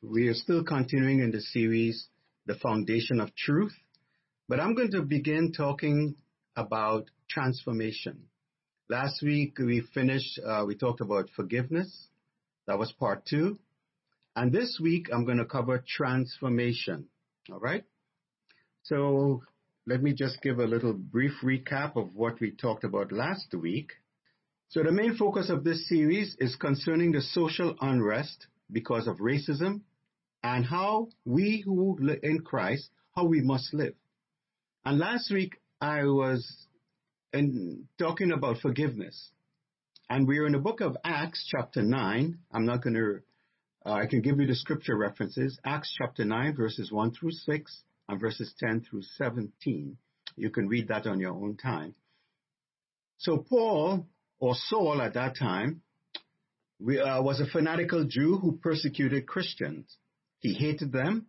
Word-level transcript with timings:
We 0.00 0.28
are 0.28 0.34
still 0.34 0.62
continuing 0.62 1.18
in 1.18 1.32
the 1.32 1.40
series, 1.40 2.06
The 2.46 2.54
Foundation 2.54 3.18
of 3.18 3.34
Truth, 3.34 3.74
but 4.48 4.60
I'm 4.60 4.76
going 4.76 4.92
to 4.92 5.02
begin 5.02 5.50
talking 5.50 6.14
about 6.54 7.10
transformation. 7.28 8.28
Last 8.88 9.20
week 9.22 9.58
we 9.58 9.80
finished, 9.92 10.38
uh, 10.46 10.62
we 10.64 10.76
talked 10.76 11.00
about 11.00 11.30
forgiveness. 11.34 12.06
That 12.68 12.78
was 12.78 12.92
part 12.92 13.26
two. 13.26 13.58
And 14.36 14.52
this 14.52 14.78
week 14.80 15.08
I'm 15.12 15.24
going 15.24 15.38
to 15.38 15.44
cover 15.44 15.84
transformation. 15.84 17.08
All 17.50 17.58
right? 17.58 17.82
So 18.84 19.42
let 19.84 20.00
me 20.00 20.12
just 20.12 20.40
give 20.42 20.60
a 20.60 20.64
little 20.64 20.92
brief 20.92 21.32
recap 21.42 21.96
of 21.96 22.14
what 22.14 22.38
we 22.38 22.52
talked 22.52 22.84
about 22.84 23.10
last 23.10 23.52
week. 23.52 23.94
So 24.68 24.84
the 24.84 24.92
main 24.92 25.16
focus 25.16 25.50
of 25.50 25.64
this 25.64 25.88
series 25.88 26.36
is 26.38 26.54
concerning 26.54 27.10
the 27.10 27.20
social 27.20 27.74
unrest 27.80 28.46
because 28.70 29.08
of 29.08 29.16
racism 29.16 29.80
and 30.42 30.64
how 30.64 31.08
we 31.24 31.62
who 31.64 31.96
live 32.00 32.20
in 32.22 32.40
Christ, 32.40 32.90
how 33.14 33.24
we 33.24 33.40
must 33.40 33.72
live. 33.74 33.94
And 34.84 34.98
last 34.98 35.30
week 35.32 35.56
I 35.80 36.04
was 36.04 36.66
in, 37.32 37.88
talking 37.98 38.32
about 38.32 38.58
forgiveness. 38.58 39.30
And 40.10 40.26
we're 40.26 40.46
in 40.46 40.52
the 40.52 40.58
book 40.58 40.80
of 40.80 40.96
Acts 41.04 41.46
chapter 41.50 41.82
9. 41.82 42.38
I'm 42.52 42.64
not 42.64 42.82
going 42.82 42.94
to, 42.94 43.20
uh, 43.84 43.92
I 43.92 44.06
can 44.06 44.22
give 44.22 44.40
you 44.40 44.46
the 44.46 44.54
scripture 44.54 44.96
references. 44.96 45.58
Acts 45.64 45.94
chapter 45.98 46.24
9 46.24 46.56
verses 46.56 46.90
1 46.90 47.12
through 47.12 47.32
6 47.32 47.82
and 48.08 48.20
verses 48.20 48.52
10 48.58 48.86
through 48.88 49.02
17. 49.02 49.96
You 50.36 50.50
can 50.50 50.68
read 50.68 50.88
that 50.88 51.06
on 51.06 51.20
your 51.20 51.32
own 51.32 51.56
time. 51.56 51.94
So 53.18 53.38
Paul, 53.38 54.06
or 54.38 54.54
Saul 54.54 55.02
at 55.02 55.14
that 55.14 55.36
time, 55.36 55.82
we, 56.80 57.00
uh, 57.00 57.20
was 57.20 57.40
a 57.40 57.46
fanatical 57.46 58.04
Jew 58.04 58.38
who 58.38 58.52
persecuted 58.52 59.26
Christians. 59.26 59.96
He 60.40 60.54
hated 60.54 60.92
them. 60.92 61.26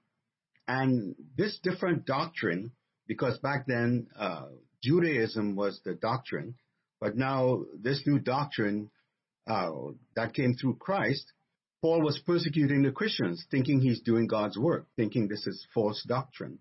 And 0.68 1.16
this 1.36 1.60
different 1.64 2.06
doctrine, 2.06 2.72
because 3.08 3.40
back 3.40 3.66
then 3.66 4.08
uh, 4.18 4.46
Judaism 4.84 5.56
was 5.56 5.82
the 5.84 5.96
doctrine, 5.96 6.56
but 7.02 7.18
now 7.18 7.64
this 7.82 8.04
new 8.06 8.20
doctrine 8.20 8.92
uh, 9.48 9.72
that 10.16 10.34
came 10.34 10.54
through 10.54 10.76
Christ, 10.76 11.34
Paul 11.82 12.02
was 12.04 12.20
persecuting 12.20 12.84
the 12.84 12.92
Christians, 12.92 13.46
thinking 13.50 13.80
he's 13.80 14.02
doing 14.02 14.28
God's 14.28 14.58
work, 14.58 14.88
thinking 14.96 15.28
this 15.28 15.48
is 15.48 15.66
false 15.74 16.04
doctrine. 16.08 16.60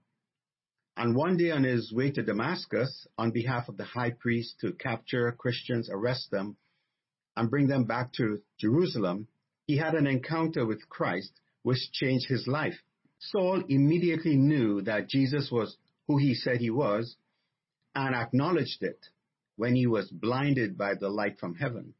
And 0.96 1.14
one 1.14 1.36
day 1.36 1.50
on 1.50 1.64
his 1.64 1.92
way 1.92 2.10
to 2.12 2.22
Damascus, 2.22 3.06
on 3.18 3.30
behalf 3.30 3.68
of 3.68 3.76
the 3.76 3.84
high 3.84 4.10
priest 4.10 4.56
to 4.60 4.72
capture 4.72 5.30
Christians, 5.32 5.90
arrest 5.92 6.30
them, 6.30 6.56
and 7.36 7.50
bring 7.50 7.68
them 7.68 7.84
back 7.84 8.12
to 8.14 8.40
Jerusalem, 8.58 9.28
he 9.66 9.76
had 9.76 9.94
an 9.94 10.06
encounter 10.06 10.64
with 10.64 10.88
Christ 10.88 11.32
which 11.68 11.92
changed 11.92 12.26
his 12.30 12.46
life. 12.46 12.78
Saul 13.18 13.62
immediately 13.68 14.36
knew 14.36 14.80
that 14.80 15.06
Jesus 15.06 15.50
was 15.52 15.76
who 16.06 16.16
he 16.16 16.32
said 16.32 16.56
he 16.62 16.70
was 16.70 17.14
and 17.94 18.14
acknowledged 18.14 18.82
it 18.82 18.98
when 19.56 19.74
he 19.76 19.86
was 19.86 20.08
blinded 20.10 20.78
by 20.78 20.94
the 20.94 21.10
light 21.10 21.38
from 21.38 21.54
heaven. 21.54 21.92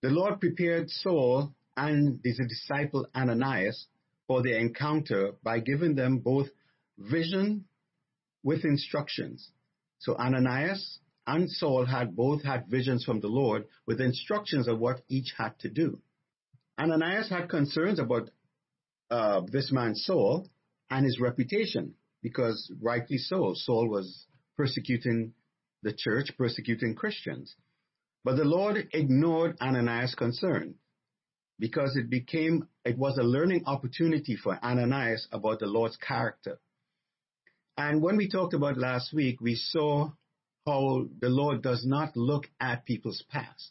The 0.00 0.08
Lord 0.08 0.40
prepared 0.40 0.88
Saul 0.88 1.52
and 1.76 2.18
his 2.24 2.40
disciple 2.48 3.06
Ananias 3.14 3.88
for 4.26 4.40
the 4.40 4.56
encounter 4.58 5.32
by 5.44 5.60
giving 5.60 5.94
them 5.94 6.20
both 6.20 6.48
vision 6.96 7.66
with 8.42 8.64
instructions. 8.64 9.50
So 9.98 10.16
Ananias 10.16 10.98
and 11.26 11.50
Saul 11.50 11.84
had 11.84 12.16
both 12.16 12.42
had 12.42 12.68
visions 12.68 13.04
from 13.04 13.20
the 13.20 13.28
Lord 13.28 13.66
with 13.84 14.00
instructions 14.00 14.66
of 14.66 14.78
what 14.78 15.02
each 15.10 15.34
had 15.36 15.58
to 15.58 15.68
do. 15.68 16.00
Ananias 16.78 17.28
had 17.28 17.50
concerns 17.50 17.98
about 17.98 18.30
uh, 19.10 19.42
this 19.50 19.70
man 19.72 19.94
Saul 19.94 20.48
and 20.90 21.04
his 21.04 21.20
reputation, 21.20 21.94
because 22.22 22.70
rightly 22.80 23.18
so, 23.18 23.52
Saul 23.54 23.88
was 23.88 24.26
persecuting 24.56 25.32
the 25.82 25.92
church, 25.92 26.32
persecuting 26.36 26.94
Christians. 26.94 27.54
But 28.24 28.36
the 28.36 28.44
Lord 28.44 28.88
ignored 28.92 29.56
Ananias' 29.60 30.14
concern 30.14 30.74
because 31.58 31.96
it 31.96 32.10
became, 32.10 32.68
it 32.84 32.98
was 32.98 33.16
a 33.18 33.22
learning 33.22 33.64
opportunity 33.66 34.36
for 34.36 34.58
Ananias 34.62 35.28
about 35.32 35.60
the 35.60 35.66
Lord's 35.66 35.96
character. 35.96 36.58
And 37.78 38.02
when 38.02 38.16
we 38.16 38.28
talked 38.28 38.54
about 38.54 38.78
last 38.78 39.12
week, 39.12 39.40
we 39.40 39.54
saw 39.54 40.10
how 40.66 41.06
the 41.20 41.28
Lord 41.28 41.62
does 41.62 41.84
not 41.86 42.16
look 42.16 42.48
at 42.60 42.84
people's 42.84 43.22
past. 43.30 43.70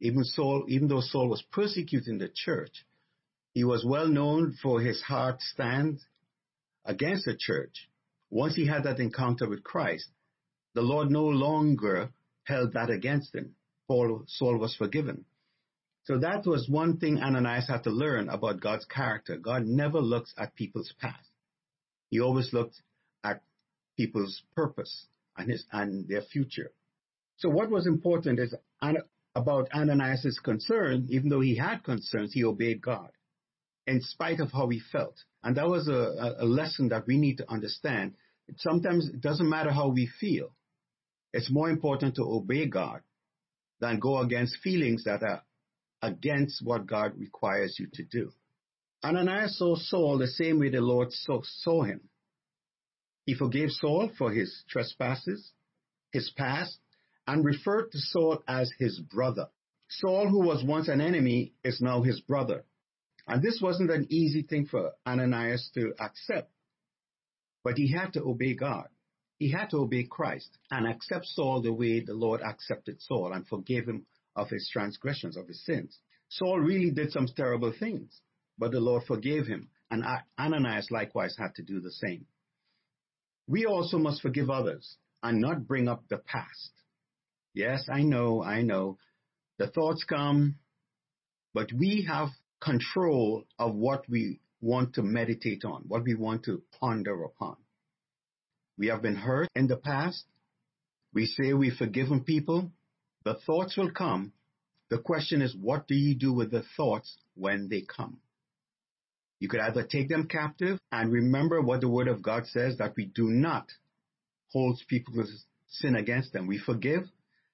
Even 0.00 0.24
Saul, 0.24 0.64
even 0.68 0.88
though 0.88 1.00
Saul 1.00 1.28
was 1.28 1.42
persecuting 1.50 2.18
the 2.18 2.28
church, 2.28 2.84
he 3.54 3.62
was 3.62 3.84
well 3.84 4.08
known 4.08 4.52
for 4.60 4.80
his 4.80 5.00
hard 5.00 5.40
stand 5.40 6.00
against 6.84 7.24
the 7.24 7.36
church. 7.38 7.88
Once 8.28 8.56
he 8.56 8.66
had 8.66 8.82
that 8.82 8.98
encounter 8.98 9.48
with 9.48 9.62
Christ, 9.62 10.08
the 10.74 10.82
Lord 10.82 11.08
no 11.10 11.24
longer 11.24 12.12
held 12.42 12.72
that 12.72 12.90
against 12.90 13.32
him. 13.32 13.54
Paul, 13.86 14.24
Saul 14.26 14.58
was 14.58 14.74
forgiven. 14.74 15.24
So 16.02 16.18
that 16.18 16.44
was 16.46 16.68
one 16.68 16.98
thing 16.98 17.22
Ananias 17.22 17.68
had 17.68 17.84
to 17.84 17.90
learn 17.90 18.28
about 18.28 18.60
God's 18.60 18.84
character. 18.86 19.36
God 19.36 19.64
never 19.64 20.00
looks 20.00 20.34
at 20.36 20.56
people's 20.56 20.92
past. 21.00 21.30
He 22.10 22.20
always 22.20 22.52
looks 22.52 22.82
at 23.22 23.40
people's 23.96 24.42
purpose 24.56 25.06
and 25.36 25.48
his 25.48 25.64
and 25.70 26.08
their 26.08 26.22
future. 26.22 26.72
So 27.36 27.48
what 27.48 27.70
was 27.70 27.86
important 27.86 28.40
is 28.40 28.54
about 29.34 29.68
Ananias' 29.72 30.40
concern, 30.42 31.06
even 31.08 31.28
though 31.28 31.40
he 31.40 31.56
had 31.56 31.84
concerns, 31.84 32.32
he 32.32 32.44
obeyed 32.44 32.82
God 32.82 33.10
in 33.86 34.00
spite 34.00 34.40
of 34.40 34.50
how 34.52 34.66
we 34.66 34.80
felt. 34.92 35.16
And 35.42 35.56
that 35.56 35.68
was 35.68 35.88
a, 35.88 36.36
a 36.38 36.44
lesson 36.44 36.88
that 36.88 37.06
we 37.06 37.18
need 37.18 37.36
to 37.38 37.50
understand. 37.50 38.14
Sometimes 38.56 39.08
it 39.08 39.20
doesn't 39.20 39.48
matter 39.48 39.70
how 39.70 39.88
we 39.88 40.08
feel. 40.20 40.54
It's 41.32 41.50
more 41.50 41.68
important 41.68 42.16
to 42.16 42.22
obey 42.22 42.66
God 42.66 43.00
than 43.80 43.98
go 43.98 44.18
against 44.18 44.56
feelings 44.62 45.04
that 45.04 45.22
are 45.22 45.42
against 46.00 46.64
what 46.64 46.86
God 46.86 47.12
requires 47.18 47.76
you 47.78 47.88
to 47.94 48.04
do. 48.04 48.32
Ananias 49.02 49.58
saw 49.58 49.76
Saul 49.76 50.18
the 50.18 50.26
same 50.26 50.58
way 50.58 50.70
the 50.70 50.80
Lord 50.80 51.12
saw, 51.12 51.40
saw 51.42 51.82
him. 51.82 52.00
He 53.26 53.34
forgave 53.34 53.70
Saul 53.70 54.10
for 54.16 54.32
his 54.32 54.64
trespasses, 54.68 55.52
his 56.12 56.30
past, 56.36 56.78
and 57.26 57.44
referred 57.44 57.90
to 57.92 57.98
Saul 57.98 58.42
as 58.46 58.70
his 58.78 59.00
brother. 59.00 59.48
Saul, 59.88 60.28
who 60.28 60.40
was 60.40 60.62
once 60.64 60.88
an 60.88 61.00
enemy, 61.00 61.52
is 61.62 61.80
now 61.80 62.02
his 62.02 62.20
brother. 62.20 62.64
And 63.26 63.42
this 63.42 63.60
wasn't 63.62 63.90
an 63.90 64.06
easy 64.10 64.42
thing 64.42 64.66
for 64.66 64.92
Ananias 65.06 65.70
to 65.74 65.94
accept. 65.98 66.50
But 67.62 67.78
he 67.78 67.90
had 67.90 68.12
to 68.14 68.22
obey 68.22 68.54
God. 68.54 68.88
He 69.38 69.50
had 69.50 69.70
to 69.70 69.78
obey 69.78 70.04
Christ 70.04 70.58
and 70.70 70.86
accept 70.86 71.26
Saul 71.26 71.62
the 71.62 71.72
way 71.72 72.00
the 72.00 72.14
Lord 72.14 72.40
accepted 72.42 73.00
Saul 73.00 73.32
and 73.32 73.46
forgave 73.46 73.86
him 73.86 74.06
of 74.36 74.50
his 74.50 74.68
transgressions, 74.72 75.36
of 75.36 75.48
his 75.48 75.64
sins. 75.64 75.98
Saul 76.28 76.60
really 76.60 76.90
did 76.90 77.12
some 77.12 77.26
terrible 77.26 77.72
things, 77.78 78.20
but 78.58 78.72
the 78.72 78.80
Lord 78.80 79.04
forgave 79.04 79.46
him. 79.46 79.70
And 79.90 80.04
Ananias 80.38 80.90
likewise 80.90 81.36
had 81.38 81.54
to 81.56 81.62
do 81.62 81.80
the 81.80 81.90
same. 81.90 82.26
We 83.46 83.66
also 83.66 83.98
must 83.98 84.22
forgive 84.22 84.50
others 84.50 84.96
and 85.22 85.40
not 85.40 85.66
bring 85.66 85.88
up 85.88 86.04
the 86.08 86.18
past. 86.18 86.70
Yes, 87.54 87.84
I 87.90 88.02
know, 88.02 88.42
I 88.42 88.62
know. 88.62 88.98
The 89.58 89.68
thoughts 89.68 90.04
come, 90.04 90.56
but 91.52 91.72
we 91.72 92.06
have 92.08 92.30
control 92.64 93.44
of 93.58 93.74
what 93.74 94.08
we 94.08 94.40
want 94.60 94.94
to 94.94 95.02
meditate 95.02 95.64
on, 95.64 95.84
what 95.86 96.04
we 96.04 96.14
want 96.14 96.44
to 96.44 96.62
ponder 96.80 97.22
upon. 97.24 97.56
We 98.78 98.88
have 98.88 99.02
been 99.02 99.16
hurt 99.16 99.48
in 99.54 99.66
the 99.66 99.76
past. 99.76 100.24
We 101.12 101.26
say 101.26 101.52
we've 101.52 101.74
forgiven 101.74 102.24
people. 102.24 102.70
The 103.24 103.34
thoughts 103.34 103.76
will 103.76 103.90
come. 103.90 104.32
The 104.88 104.98
question 104.98 105.42
is, 105.42 105.54
what 105.54 105.86
do 105.86 105.94
you 105.94 106.14
do 106.14 106.32
with 106.32 106.50
the 106.50 106.64
thoughts 106.76 107.16
when 107.34 107.68
they 107.68 107.82
come? 107.82 108.18
You 109.38 109.48
could 109.48 109.60
either 109.60 109.82
take 109.84 110.08
them 110.08 110.26
captive 110.26 110.78
and 110.90 111.12
remember 111.12 111.60
what 111.60 111.80
the 111.82 111.88
Word 111.88 112.08
of 112.08 112.22
God 112.22 112.46
says 112.46 112.78
that 112.78 112.94
we 112.96 113.06
do 113.06 113.28
not 113.28 113.66
hold 114.52 114.80
people's 114.88 115.44
sin 115.68 115.96
against 115.96 116.32
them. 116.32 116.46
We 116.46 116.58
forgive 116.58 117.02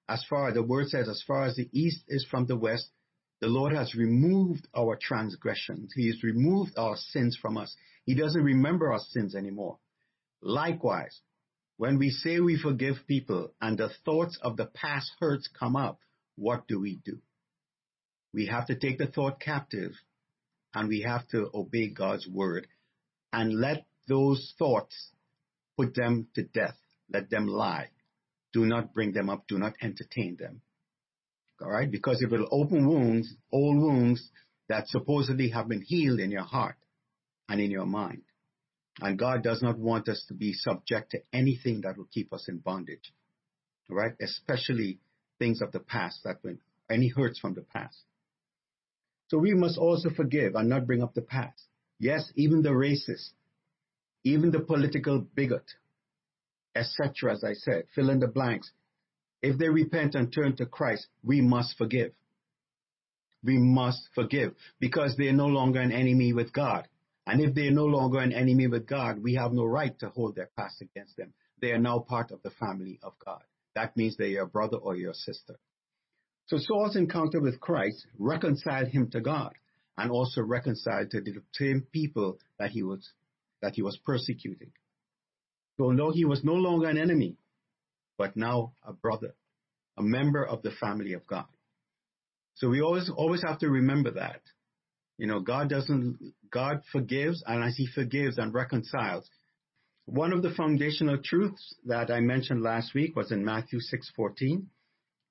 as 0.08 0.24
far, 0.28 0.48
as 0.48 0.54
the 0.54 0.62
Word 0.62 0.88
says, 0.88 1.08
as 1.08 1.22
far 1.26 1.44
as 1.44 1.56
the 1.56 1.68
east 1.72 2.04
is 2.08 2.26
from 2.30 2.46
the 2.46 2.56
west, 2.56 2.90
the 3.40 3.48
Lord 3.48 3.72
has 3.72 3.94
removed 3.94 4.68
our 4.76 4.98
transgressions. 5.00 5.92
He 5.94 6.08
has 6.08 6.22
removed 6.22 6.72
our 6.76 6.96
sins 6.96 7.38
from 7.40 7.56
us. 7.56 7.74
He 8.04 8.14
doesn't 8.14 8.42
remember 8.42 8.92
our 8.92 8.98
sins 8.98 9.34
anymore. 9.34 9.78
Likewise, 10.42 11.20
when 11.78 11.98
we 11.98 12.10
say 12.10 12.40
we 12.40 12.58
forgive 12.58 12.96
people 13.06 13.54
and 13.60 13.78
the 13.78 13.90
thoughts 14.04 14.38
of 14.42 14.58
the 14.58 14.66
past 14.66 15.10
hurts 15.18 15.48
come 15.58 15.74
up, 15.74 16.00
what 16.36 16.68
do 16.68 16.80
we 16.80 17.00
do? 17.04 17.18
We 18.34 18.46
have 18.46 18.66
to 18.66 18.78
take 18.78 18.98
the 18.98 19.06
thought 19.06 19.40
captive 19.40 19.92
and 20.74 20.88
we 20.88 21.00
have 21.00 21.26
to 21.28 21.50
obey 21.54 21.88
God's 21.88 22.28
word 22.28 22.66
and 23.32 23.58
let 23.58 23.86
those 24.06 24.54
thoughts 24.58 25.12
put 25.78 25.94
them 25.94 26.28
to 26.34 26.42
death. 26.42 26.76
Let 27.12 27.30
them 27.30 27.46
lie. 27.46 27.88
Do 28.52 28.66
not 28.66 28.92
bring 28.92 29.12
them 29.12 29.30
up. 29.30 29.46
Do 29.48 29.58
not 29.58 29.74
entertain 29.80 30.36
them 30.36 30.60
all 31.60 31.70
right? 31.70 31.90
Because 31.90 32.22
it'll 32.22 32.48
open 32.50 32.88
wounds, 32.88 33.34
old 33.52 33.78
wounds 33.78 34.30
that 34.68 34.88
supposedly 34.88 35.50
have 35.50 35.68
been 35.68 35.82
healed 35.82 36.20
in 36.20 36.30
your 36.30 36.44
heart 36.44 36.76
and 37.48 37.60
in 37.60 37.70
your 37.70 37.86
mind. 37.86 38.22
And 39.00 39.18
God 39.18 39.42
does 39.42 39.62
not 39.62 39.78
want 39.78 40.08
us 40.08 40.24
to 40.28 40.34
be 40.34 40.52
subject 40.52 41.12
to 41.12 41.22
anything 41.32 41.82
that 41.82 41.96
will 41.96 42.08
keep 42.12 42.32
us 42.32 42.46
in 42.48 42.58
bondage, 42.58 43.12
right? 43.88 44.12
Especially 44.20 44.98
things 45.38 45.60
of 45.62 45.72
the 45.72 45.80
past 45.80 46.20
that 46.24 46.38
any 46.90 47.08
hurts 47.08 47.38
from 47.38 47.54
the 47.54 47.62
past. 47.62 47.96
So 49.28 49.38
we 49.38 49.54
must 49.54 49.78
also 49.78 50.10
forgive 50.10 50.54
and 50.54 50.68
not 50.68 50.86
bring 50.86 51.02
up 51.02 51.14
the 51.14 51.22
past. 51.22 51.62
Yes, 51.98 52.30
even 52.34 52.62
the 52.62 52.70
racist, 52.70 53.30
even 54.24 54.50
the 54.50 54.60
political 54.60 55.20
bigot, 55.20 55.64
etc., 56.74 57.32
as 57.32 57.44
I 57.44 57.54
said, 57.54 57.84
fill 57.94 58.10
in 58.10 58.20
the 58.20 58.28
blanks. 58.28 58.70
If 59.42 59.58
they 59.58 59.68
repent 59.68 60.14
and 60.14 60.32
turn 60.32 60.56
to 60.56 60.66
Christ, 60.66 61.06
we 61.22 61.40
must 61.40 61.76
forgive. 61.78 62.12
We 63.42 63.56
must 63.56 64.08
forgive 64.14 64.54
because 64.78 65.16
they 65.16 65.28
are 65.28 65.32
no 65.32 65.46
longer 65.46 65.80
an 65.80 65.92
enemy 65.92 66.32
with 66.32 66.52
God. 66.52 66.88
And 67.26 67.40
if 67.40 67.54
they 67.54 67.68
are 67.68 67.72
no 67.72 67.86
longer 67.86 68.18
an 68.18 68.32
enemy 68.32 68.66
with 68.66 68.86
God, 68.86 69.22
we 69.22 69.34
have 69.34 69.52
no 69.52 69.64
right 69.64 69.98
to 70.00 70.08
hold 70.10 70.34
their 70.34 70.50
past 70.56 70.82
against 70.82 71.16
them. 71.16 71.32
They 71.60 71.72
are 71.72 71.78
now 71.78 72.00
part 72.00 72.32
of 72.32 72.42
the 72.42 72.50
family 72.50 72.98
of 73.02 73.12
God. 73.24 73.42
That 73.74 73.96
means 73.96 74.16
they're 74.16 74.26
your 74.26 74.46
brother 74.46 74.76
or 74.76 74.96
your 74.96 75.14
sister. 75.14 75.56
So 76.46 76.58
Saul's 76.58 76.96
encounter 76.96 77.40
with 77.40 77.60
Christ 77.60 78.06
reconciled 78.18 78.88
him 78.88 79.10
to 79.12 79.20
God 79.20 79.54
and 79.96 80.10
also 80.10 80.42
reconciled 80.42 81.10
to 81.12 81.20
the 81.20 81.42
same 81.52 81.86
people 81.92 82.38
that 82.58 82.70
he 82.70 82.82
was 82.82 83.12
that 83.62 83.74
he 83.74 83.82
was 83.82 83.96
persecuting. 84.04 84.72
So 85.76 85.90
no, 85.90 86.10
he 86.10 86.24
was 86.24 86.42
no 86.42 86.54
longer 86.54 86.88
an 86.88 86.98
enemy, 86.98 87.36
but 88.20 88.36
now 88.36 88.74
a 88.86 88.92
brother, 88.92 89.34
a 89.96 90.02
member 90.02 90.44
of 90.44 90.60
the 90.60 90.70
family 90.72 91.14
of 91.14 91.26
God. 91.26 91.46
So 92.56 92.68
we 92.68 92.82
always 92.82 93.08
always 93.08 93.42
have 93.42 93.60
to 93.60 93.70
remember 93.70 94.10
that. 94.10 94.42
You 95.16 95.26
know, 95.26 95.40
God 95.40 95.70
doesn't 95.70 96.34
God 96.50 96.82
forgives 96.92 97.42
and 97.46 97.64
as 97.64 97.78
he 97.78 97.86
forgives 97.86 98.36
and 98.36 98.52
reconciles. 98.52 99.26
One 100.04 100.34
of 100.34 100.42
the 100.42 100.50
foundational 100.50 101.16
truths 101.16 101.74
that 101.86 102.10
I 102.10 102.20
mentioned 102.20 102.62
last 102.62 102.92
week 102.92 103.16
was 103.16 103.32
in 103.32 103.42
Matthew 103.42 103.80
6:14. 103.80 104.68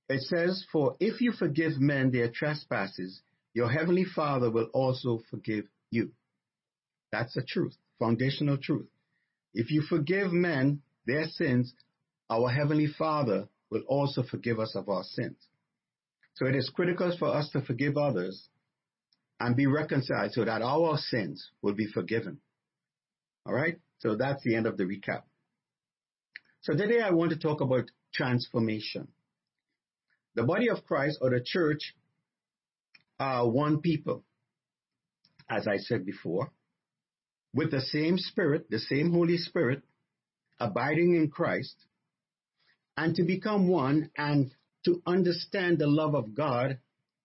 It 0.09 0.21
says, 0.23 0.65
"For 0.71 0.97
if 0.99 1.21
you 1.21 1.31
forgive 1.31 1.79
men 1.79 2.09
their 2.09 2.31
trespasses, 2.31 3.21
your 3.53 3.69
heavenly 3.69 4.05
Father 4.05 4.49
will 4.49 4.71
also 4.73 5.19
forgive 5.29 5.69
you." 5.91 6.11
That's 7.11 7.35
the 7.35 7.43
truth, 7.43 7.77
foundational 7.99 8.57
truth. 8.57 8.89
If 9.53 9.69
you 9.69 9.83
forgive 9.83 10.33
men 10.33 10.81
their 11.05 11.27
sins, 11.27 11.75
our 12.29 12.49
heavenly 12.49 12.87
Father 12.87 13.47
will 13.69 13.83
also 13.87 14.23
forgive 14.23 14.59
us 14.59 14.75
of 14.75 14.89
our 14.89 15.03
sins. 15.03 15.37
So 16.35 16.45
it 16.45 16.55
is 16.55 16.71
critical 16.73 17.15
for 17.17 17.27
us 17.27 17.49
to 17.51 17.61
forgive 17.61 17.97
others 17.97 18.47
and 19.39 19.55
be 19.55 19.67
reconciled 19.67 20.33
so 20.33 20.45
that 20.45 20.61
our 20.61 20.97
sins 20.97 21.51
will 21.61 21.73
be 21.73 21.87
forgiven. 21.87 22.39
All 23.45 23.53
right? 23.53 23.79
So 23.99 24.15
that's 24.15 24.43
the 24.43 24.55
end 24.55 24.65
of 24.65 24.77
the 24.77 24.83
recap. 24.83 25.23
So 26.61 26.73
today 26.73 27.01
I 27.01 27.11
want 27.11 27.31
to 27.31 27.37
talk 27.37 27.61
about 27.61 27.85
transformation. 28.13 29.07
The 30.35 30.43
body 30.43 30.69
of 30.69 30.85
Christ 30.85 31.19
or 31.21 31.29
the 31.29 31.43
church 31.43 31.93
are 33.19 33.49
one 33.49 33.81
people, 33.81 34.23
as 35.49 35.67
I 35.67 35.77
said 35.77 36.05
before, 36.05 36.51
with 37.53 37.71
the 37.71 37.81
same 37.81 38.17
Spirit, 38.17 38.69
the 38.69 38.79
same 38.79 39.11
Holy 39.11 39.37
Spirit, 39.37 39.81
abiding 40.59 41.15
in 41.15 41.29
Christ, 41.29 41.75
and 42.99 43.15
to 43.15 43.23
become 43.23 43.69
one 43.69 44.09
and 44.17 44.51
to 44.83 45.01
understand 45.07 45.79
the 45.79 45.87
love 45.87 46.15
of 46.15 46.35
God 46.35 46.79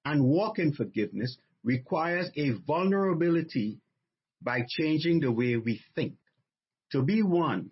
and 0.04 0.24
walk 0.24 0.60
in 0.60 0.72
forgiveness 0.72 1.36
requires 1.64 2.30
a 2.36 2.50
vulnerability 2.64 3.80
by 4.40 4.60
changing 4.68 5.18
the 5.18 5.32
way 5.32 5.56
we 5.56 5.80
think. 5.96 6.14
To 6.92 7.02
be 7.02 7.24
one, 7.24 7.70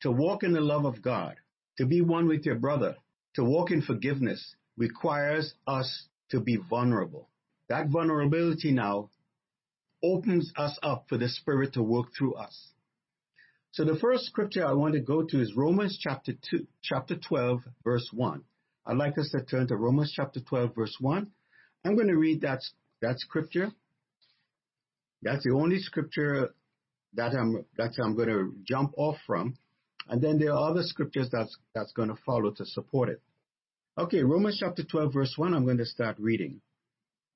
to 0.00 0.10
walk 0.10 0.42
in 0.42 0.54
the 0.54 0.62
love 0.62 0.86
of 0.86 1.02
God, 1.02 1.36
to 1.76 1.84
be 1.84 2.00
one 2.00 2.28
with 2.28 2.46
your 2.46 2.54
brother, 2.54 2.96
to 3.34 3.44
walk 3.44 3.70
in 3.70 3.82
forgiveness 3.82 4.56
requires 4.78 5.52
us 5.66 6.06
to 6.30 6.40
be 6.40 6.56
vulnerable. 6.56 7.28
That 7.68 7.88
vulnerability 7.88 8.72
now 8.72 9.10
opens 10.02 10.50
us 10.56 10.78
up 10.82 11.04
for 11.10 11.18
the 11.18 11.28
Spirit 11.28 11.74
to 11.74 11.82
work 11.82 12.06
through 12.16 12.36
us. 12.36 12.71
So 13.72 13.84
the 13.84 13.96
first 13.96 14.26
scripture 14.26 14.66
I 14.66 14.74
want 14.74 14.92
to 14.94 15.00
go 15.00 15.22
to 15.22 15.40
is 15.40 15.54
Romans 15.56 15.98
chapter 15.98 16.34
2, 16.50 16.66
chapter 16.82 17.16
12, 17.16 17.60
verse 17.82 18.06
1. 18.12 18.42
I'd 18.84 18.96
like 18.98 19.16
us 19.16 19.30
to 19.30 19.42
turn 19.42 19.66
to 19.68 19.76
Romans 19.76 20.12
chapter 20.14 20.40
12, 20.40 20.74
verse 20.74 20.94
1. 21.00 21.30
I'm 21.86 21.94
going 21.94 22.08
to 22.08 22.18
read 22.18 22.42
that, 22.42 22.60
that 23.00 23.18
scripture. 23.18 23.70
That's 25.22 25.44
the 25.44 25.54
only 25.54 25.78
scripture 25.78 26.52
that 27.14 27.32
I'm, 27.32 27.64
that 27.78 27.94
I'm 27.98 28.14
going 28.14 28.28
to 28.28 28.54
jump 28.68 28.92
off 28.98 29.16
from. 29.26 29.56
And 30.06 30.20
then 30.20 30.38
there 30.38 30.52
are 30.52 30.70
other 30.70 30.82
scriptures 30.82 31.30
that's, 31.32 31.56
that's 31.74 31.92
going 31.92 32.10
to 32.10 32.18
follow 32.26 32.50
to 32.50 32.66
support 32.66 33.08
it. 33.08 33.22
Okay, 33.96 34.22
Romans 34.22 34.58
chapter 34.60 34.82
12, 34.82 35.14
verse 35.14 35.32
1, 35.36 35.54
I'm 35.54 35.64
going 35.64 35.78
to 35.78 35.86
start 35.86 36.16
reading. 36.18 36.60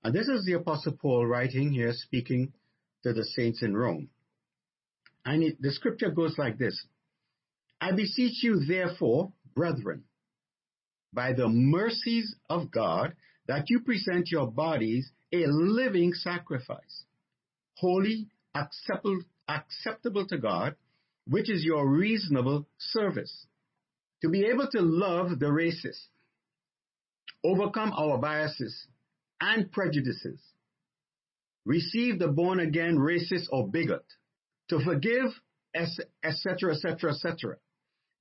And 0.05 0.15
this 0.15 0.29
is 0.29 0.45
the 0.45 0.55
Apostle 0.55 0.99
Paul 1.01 1.25
writing 1.25 1.73
here, 1.73 1.93
speaking 1.95 2.53
to 3.05 3.15
the 3.15 3.25
saints 3.25 3.63
in 3.63 3.75
Rome. 3.75 4.11
And 5.27 5.57
the 5.59 5.73
scripture 5.73 6.11
goes 6.11 6.39
like 6.39 6.57
this 6.57 6.87
I 7.81 7.93
beseech 7.93 8.43
you, 8.43 8.65
therefore, 8.65 9.33
brethren, 9.55 10.05
by 11.13 11.33
the 11.33 11.49
mercies 11.49 12.35
of 12.49 12.71
God 12.71 13.15
that 13.49 13.69
you 13.69 13.81
present 13.81 14.31
your 14.31 14.51
bodies 14.51 15.11
a 15.33 15.45
living 15.47 16.13
sacrifice, 16.15 17.05
holy, 17.75 18.29
acceptable, 18.55 19.21
acceptable 19.49 20.27
to 20.29 20.39
God, 20.39 20.77
which 21.27 21.51
is 21.51 21.65
your 21.65 21.89
reasonable 21.89 22.67
service. 22.79 23.47
To 24.23 24.29
be 24.31 24.47
able 24.47 24.69
to 24.71 24.81
love 24.81 25.39
the 25.39 25.47
racist, 25.47 26.07
overcome 27.45 27.93
our 27.93 28.19
biases 28.19 28.87
and 29.41 29.71
prejudices, 29.71 30.41
receive 31.65 32.19
the 32.19 32.29
born 32.29 32.61
again 32.61 32.97
racist 32.97 33.47
or 33.51 33.69
bigot, 33.69 34.05
to 34.69 34.81
forgive, 34.81 35.31
etc., 35.75 36.75
etc., 36.75 37.13
etc., 37.13 37.57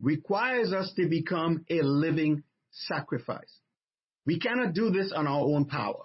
requires 0.01 0.73
us 0.73 0.91
to 0.95 1.07
become 1.07 1.65
a 1.69 1.81
living 1.81 2.43
sacrifice. 2.71 3.59
We 4.25 4.39
cannot 4.39 4.73
do 4.73 4.89
this 4.89 5.11
on 5.15 5.27
our 5.27 5.41
own 5.41 5.65
power. 5.65 6.03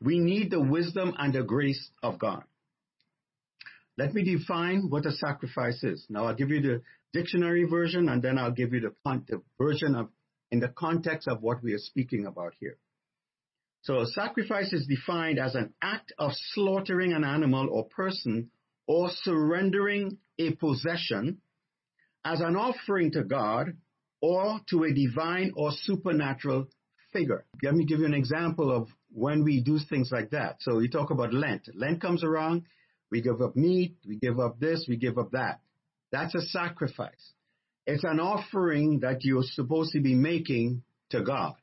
We 0.00 0.18
need 0.18 0.50
the 0.50 0.60
wisdom 0.60 1.14
and 1.18 1.34
the 1.34 1.42
grace 1.42 1.90
of 2.02 2.18
God. 2.18 2.42
Let 3.98 4.14
me 4.14 4.24
define 4.24 4.88
what 4.88 5.04
a 5.04 5.12
sacrifice 5.12 5.84
is. 5.84 6.06
Now 6.08 6.24
I'll 6.24 6.34
give 6.34 6.48
you 6.48 6.62
the 6.62 6.82
dictionary 7.12 7.64
version 7.64 8.08
and 8.08 8.22
then 8.22 8.38
I'll 8.38 8.50
give 8.50 8.72
you 8.72 8.80
the, 8.80 8.94
the 9.28 9.42
version 9.58 9.94
of 9.94 10.08
in 10.50 10.58
the 10.58 10.68
context 10.68 11.28
of 11.28 11.42
what 11.42 11.62
we 11.62 11.74
are 11.74 11.78
speaking 11.78 12.26
about 12.26 12.54
here. 12.58 12.76
So 13.82 14.00
a 14.00 14.06
sacrifice 14.06 14.72
is 14.72 14.86
defined 14.86 15.38
as 15.38 15.54
an 15.54 15.72
act 15.80 16.12
of 16.18 16.32
slaughtering 16.54 17.12
an 17.12 17.24
animal 17.24 17.68
or 17.70 17.84
person 17.84 18.50
or 18.90 19.08
surrendering 19.22 20.18
a 20.40 20.50
possession 20.56 21.40
as 22.24 22.40
an 22.40 22.56
offering 22.56 23.12
to 23.12 23.22
God 23.22 23.68
or 24.20 24.58
to 24.68 24.82
a 24.82 24.92
divine 24.92 25.52
or 25.54 25.70
supernatural 25.70 26.66
figure. 27.12 27.44
Let 27.62 27.74
me 27.74 27.84
give 27.84 28.00
you 28.00 28.06
an 28.06 28.14
example 28.14 28.72
of 28.72 28.88
when 29.12 29.44
we 29.44 29.62
do 29.62 29.78
things 29.78 30.10
like 30.10 30.30
that. 30.30 30.56
So 30.62 30.78
we 30.78 30.88
talk 30.88 31.10
about 31.10 31.32
Lent. 31.32 31.68
Lent 31.72 32.02
comes 32.02 32.24
around, 32.24 32.64
we 33.12 33.22
give 33.22 33.40
up 33.40 33.54
meat, 33.54 33.94
we 34.04 34.16
give 34.16 34.40
up 34.40 34.58
this, 34.58 34.86
we 34.88 34.96
give 34.96 35.18
up 35.18 35.30
that. 35.30 35.60
That's 36.10 36.34
a 36.34 36.42
sacrifice. 36.42 37.34
It's 37.86 38.02
an 38.02 38.18
offering 38.18 39.00
that 39.00 39.22
you're 39.22 39.44
supposed 39.44 39.92
to 39.92 40.00
be 40.00 40.16
making 40.16 40.82
to 41.10 41.22
God. 41.22 41.54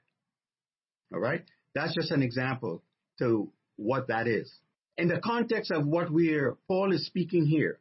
All 1.13 1.19
right? 1.19 1.43
That's 1.75 1.93
just 1.93 2.11
an 2.11 2.23
example 2.23 2.83
to 3.19 3.51
what 3.75 4.07
that 4.07 4.27
is. 4.27 4.49
In 4.97 5.07
the 5.09 5.19
context 5.19 5.69
of 5.69 5.85
what 5.85 6.11
we're, 6.11 6.57
Paul 6.67 6.91
is 6.91 7.05
speaking 7.05 7.45
here, 7.45 7.79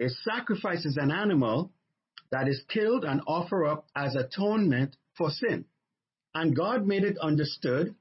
a 0.00 0.08
sacrifice 0.08 0.84
is 0.84 0.98
an 0.98 1.10
animal 1.10 1.72
that 2.30 2.48
is 2.48 2.62
killed 2.68 3.04
and 3.04 3.22
offered 3.26 3.66
up 3.66 3.86
as 3.96 4.14
atonement 4.14 4.96
for 5.16 5.30
sin. 5.30 5.64
And 6.34 6.54
God 6.54 6.86
made 6.86 7.04
it 7.04 7.16
understood, 7.18 7.94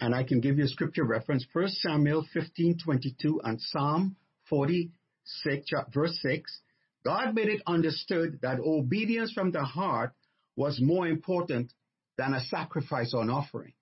and 0.00 0.14
I 0.14 0.22
can 0.24 0.40
give 0.40 0.56
you 0.56 0.64
a 0.64 0.68
scripture 0.68 1.04
reference, 1.04 1.44
1 1.52 1.68
Samuel 1.68 2.24
15:22 2.34 3.40
and 3.42 3.60
Psalm 3.60 4.16
46, 4.48 5.70
verse 5.92 6.18
6. 6.22 6.60
God 7.04 7.34
made 7.34 7.48
it 7.48 7.62
understood 7.66 8.38
that 8.40 8.60
obedience 8.60 9.32
from 9.32 9.50
the 9.50 9.64
heart 9.64 10.14
was 10.56 10.80
more 10.80 11.06
important 11.06 11.72
than 12.16 12.32
a 12.32 12.44
sacrifice 12.44 13.12
or 13.12 13.22
an 13.22 13.30
offering. 13.30 13.74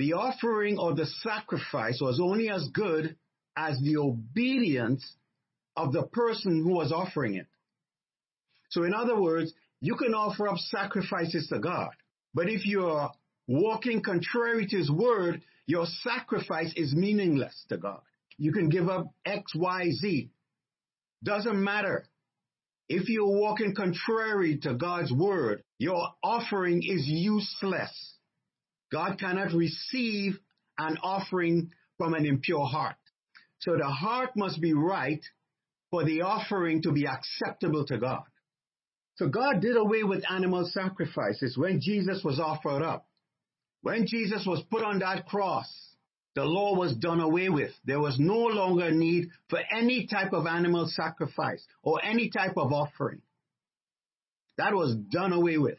The 0.00 0.14
offering 0.14 0.78
or 0.78 0.94
the 0.94 1.04
sacrifice 1.04 1.98
was 2.00 2.20
only 2.20 2.48
as 2.48 2.66
good 2.72 3.16
as 3.54 3.78
the 3.80 3.98
obedience 3.98 5.04
of 5.76 5.92
the 5.92 6.04
person 6.04 6.62
who 6.62 6.70
was 6.70 6.90
offering 6.90 7.34
it. 7.34 7.46
So 8.70 8.84
in 8.84 8.94
other 8.94 9.20
words, 9.20 9.52
you 9.82 9.96
can 9.96 10.14
offer 10.14 10.48
up 10.48 10.56
sacrifices 10.56 11.48
to 11.48 11.58
God, 11.58 11.90
but 12.32 12.48
if 12.48 12.64
you're 12.64 13.10
walking 13.46 14.00
contrary 14.02 14.66
to 14.68 14.76
his 14.78 14.90
word, 14.90 15.42
your 15.66 15.84
sacrifice 16.02 16.72
is 16.76 16.94
meaningless 16.94 17.66
to 17.68 17.76
God. 17.76 18.00
You 18.38 18.52
can 18.52 18.70
give 18.70 18.88
up 18.88 19.08
X, 19.26 19.54
Y, 19.54 19.90
Z. 20.00 20.30
Doesn't 21.22 21.62
matter. 21.62 22.06
If 22.88 23.10
you're 23.10 23.38
walking 23.38 23.74
contrary 23.74 24.56
to 24.62 24.72
God's 24.72 25.12
word, 25.12 25.62
your 25.76 26.08
offering 26.22 26.82
is 26.82 27.06
useless. 27.06 28.16
God 28.92 29.18
cannot 29.18 29.52
receive 29.52 30.38
an 30.78 30.98
offering 31.02 31.70
from 31.98 32.14
an 32.14 32.26
impure 32.26 32.66
heart. 32.66 32.96
So 33.60 33.76
the 33.76 33.86
heart 33.86 34.30
must 34.36 34.60
be 34.60 34.72
right 34.72 35.24
for 35.90 36.04
the 36.04 36.22
offering 36.22 36.82
to 36.82 36.92
be 36.92 37.06
acceptable 37.06 37.84
to 37.86 37.98
God. 37.98 38.24
So 39.16 39.28
God 39.28 39.60
did 39.60 39.76
away 39.76 40.02
with 40.02 40.24
animal 40.30 40.68
sacrifices 40.72 41.58
when 41.58 41.80
Jesus 41.80 42.24
was 42.24 42.40
offered 42.40 42.82
up. 42.82 43.06
When 43.82 44.06
Jesus 44.06 44.46
was 44.46 44.62
put 44.70 44.82
on 44.82 45.00
that 45.00 45.26
cross, 45.26 45.68
the 46.34 46.44
law 46.44 46.76
was 46.76 46.96
done 46.96 47.20
away 47.20 47.48
with. 47.48 47.72
There 47.84 48.00
was 48.00 48.18
no 48.18 48.38
longer 48.38 48.90
need 48.90 49.28
for 49.48 49.58
any 49.70 50.06
type 50.06 50.32
of 50.32 50.46
animal 50.46 50.86
sacrifice 50.88 51.64
or 51.82 52.02
any 52.04 52.30
type 52.30 52.56
of 52.56 52.72
offering. 52.72 53.20
That 54.56 54.74
was 54.74 54.94
done 54.94 55.32
away 55.32 55.58
with. 55.58 55.78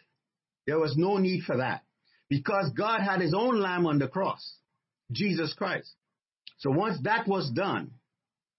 There 0.67 0.79
was 0.79 0.95
no 0.97 1.17
need 1.17 1.43
for 1.43 1.57
that 1.57 1.83
because 2.31 2.71
God 2.77 3.01
had 3.01 3.19
his 3.19 3.33
own 3.33 3.59
lamb 3.59 3.85
on 3.85 3.99
the 3.99 4.07
cross, 4.07 4.55
Jesus 5.11 5.53
Christ. 5.53 5.91
So 6.59 6.71
once 6.71 6.97
that 7.03 7.27
was 7.27 7.51
done, 7.51 7.91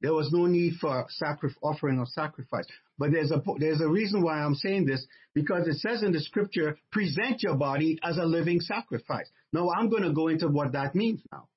there 0.03 0.13
was 0.13 0.31
no 0.31 0.45
need 0.45 0.75
for 0.79 1.07
sacri- 1.09 1.55
offering 1.63 1.99
of 1.99 2.09
sacrifice. 2.09 2.67
But 2.99 3.13
there's 3.13 3.31
a, 3.31 3.43
there's 3.57 3.81
a 3.81 3.89
reason 3.89 4.23
why 4.23 4.41
I'm 4.43 4.57
saying 4.57 4.85
this, 4.85 5.07
because 5.33 5.67
it 5.67 5.79
says 5.79 6.03
in 6.03 6.13
the 6.13 6.21
scripture, 6.21 6.77
present 6.91 7.43
your 7.43 7.55
body 7.55 7.99
as 8.03 8.19
a 8.19 8.27
living 8.27 8.61
sacrifice. 8.61 9.31
Now 9.55 9.71
I'm 9.71 9.89
going 9.89 10.03
to 10.03 10.13
go 10.13 10.29
into 10.29 10.49
what 10.49 10.73
that 10.73 10.95
means 10.95 11.23
now. 11.33 11.49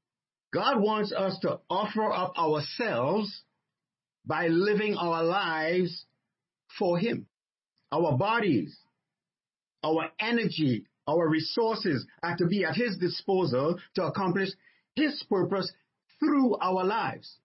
God 0.53 0.81
wants 0.81 1.11
us 1.11 1.37
to 1.39 1.59
offer 1.69 2.13
up 2.13 2.39
ourselves 2.39 3.41
by 4.25 4.47
living 4.47 4.95
our 4.95 5.21
lives 5.21 6.05
for 6.79 6.97
Him. 6.97 7.27
Our 7.91 8.17
bodies, 8.17 8.73
our 9.83 10.11
energy, 10.17 10.85
our 11.07 11.27
resources 11.27 12.05
are 12.23 12.35
to 12.37 12.47
be 12.47 12.65
at 12.65 12.75
His 12.75 12.97
disposal 12.97 13.79
to 13.95 14.03
accomplish 14.03 14.49
His 14.95 15.23
purpose 15.29 15.71
through 16.19 16.55
our 16.55 16.83
lives. 16.83 17.37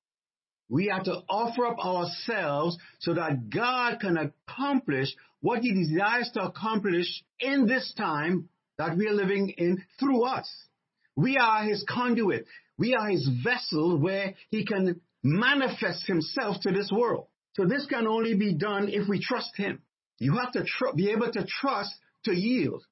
We 0.68 0.90
are 0.90 1.02
to 1.02 1.22
offer 1.28 1.66
up 1.66 1.84
ourselves 1.84 2.78
so 3.00 3.14
that 3.14 3.50
God 3.50 3.98
can 4.00 4.16
accomplish 4.16 5.08
what 5.40 5.60
He 5.60 5.72
desires 5.72 6.30
to 6.34 6.42
accomplish 6.44 7.24
in 7.40 7.66
this 7.66 7.92
time 7.96 8.48
that 8.78 8.96
we 8.96 9.08
are 9.08 9.12
living 9.12 9.50
in 9.58 9.82
through 9.98 10.24
us. 10.24 10.48
We 11.16 11.36
are 11.36 11.64
His 11.64 11.84
conduit. 11.88 12.46
We 12.78 12.94
are 12.94 13.08
His 13.08 13.28
vessel 13.42 13.98
where 13.98 14.34
He 14.50 14.64
can 14.64 15.00
manifest 15.22 16.06
Himself 16.06 16.62
to 16.62 16.70
this 16.70 16.90
world. 16.92 17.26
So 17.56 17.66
this 17.66 17.84
can 17.86 18.06
only 18.06 18.34
be 18.36 18.54
done 18.54 18.88
if 18.88 19.08
we 19.08 19.20
trust 19.20 19.56
Him. 19.56 19.82
You 20.18 20.36
have 20.36 20.52
to 20.52 20.64
tr- 20.64 20.94
be 20.94 21.10
able 21.10 21.32
to 21.32 21.44
trust 21.44 21.92
to 22.24 22.32
yield. 22.32 22.84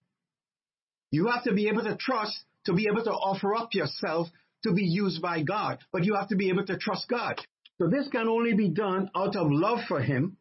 You 1.11 1.29
have 1.29 1.45
to 1.45 1.55
be 1.55 1.69
able 1.69 1.85
to 1.85 1.97
trust 1.97 2.45
to 2.67 2.75
be 2.75 2.87
able 2.91 3.03
to 3.05 3.11
offer 3.11 3.55
up 3.55 3.73
yourself 3.73 4.29
to 4.65 4.73
be 4.73 4.85
used 4.85 5.23
by 5.23 5.43
God. 5.43 5.79
But 5.93 6.05
you 6.05 6.15
have 6.15 6.29
to 6.29 6.37
be 6.37 6.51
able 6.51 6.67
to 6.67 6.77
trust 6.77 7.09
God. 7.09 7.41
So 7.79 7.89
this 7.89 8.09
can 8.09 8.29
only 8.29 8.55
be 8.55 8.69
done 8.69 9.11
out 9.17 9.37
of 9.37 9.47
love 9.51 9.79
for 9.87 10.01
him. 10.01 10.37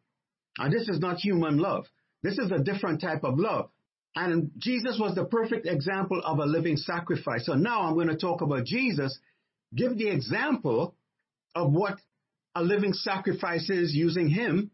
And 0.58 0.72
this 0.72 0.88
is 0.88 0.98
not 0.98 1.18
human 1.18 1.56
love. 1.58 1.86
This 2.22 2.38
is 2.38 2.50
a 2.50 2.58
different 2.58 3.00
type 3.00 3.24
of 3.24 3.38
love. 3.38 3.70
And 4.14 4.50
Jesus 4.58 4.98
was 4.98 5.14
the 5.14 5.24
perfect 5.24 5.66
example 5.66 6.20
of 6.24 6.38
a 6.38 6.44
living 6.44 6.76
sacrifice. 6.76 7.46
So 7.46 7.54
now 7.54 7.82
I'm 7.82 7.94
going 7.94 8.08
to 8.08 8.16
talk 8.16 8.40
about 8.40 8.64
Jesus, 8.64 9.16
give 9.74 9.96
the 9.96 10.08
example 10.08 10.96
of 11.54 11.72
what 11.72 11.98
a 12.54 12.62
living 12.62 12.92
sacrifice 12.92 13.70
is 13.70 13.94
using 13.94 14.28
him. 14.28 14.72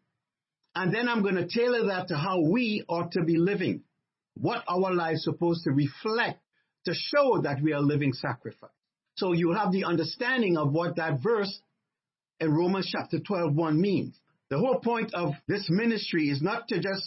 And 0.75 0.95
then 0.95 1.09
I'm 1.09 1.23
going 1.23 1.35
to 1.35 1.47
tailor 1.47 1.87
that 1.89 2.09
to 2.09 2.17
how 2.17 2.41
we 2.41 2.85
ought 2.89 3.13
to 3.13 3.23
be 3.23 3.37
living, 3.37 3.83
what 4.35 4.65
our 4.69 4.93
lives 4.93 5.25
supposed 5.25 5.65
to 5.65 5.71
reflect 5.71 6.41
to 6.87 6.95
show 6.95 7.41
that 7.43 7.63
we 7.63 7.73
are 7.73 7.81
living 7.81 8.13
sacrifice. 8.13 8.71
So 9.17 9.33
you 9.33 9.53
have 9.53 9.73
the 9.73 9.85
understanding 9.85 10.57
of 10.57 10.73
what 10.73 10.97
that 10.97 11.23
verse 11.23 11.61
in 12.41 12.53
Romans 12.53 12.91
chapter 12.91 13.19
12, 13.21 13.55
1 13.55 13.81
means. 13.81 14.19
The 14.51 14.59
whole 14.59 14.81
point 14.81 15.15
of 15.15 15.31
this 15.49 15.67
ministry 15.71 16.29
is 16.29 16.43
not 16.43 16.69
to 16.69 16.81
just 16.81 17.03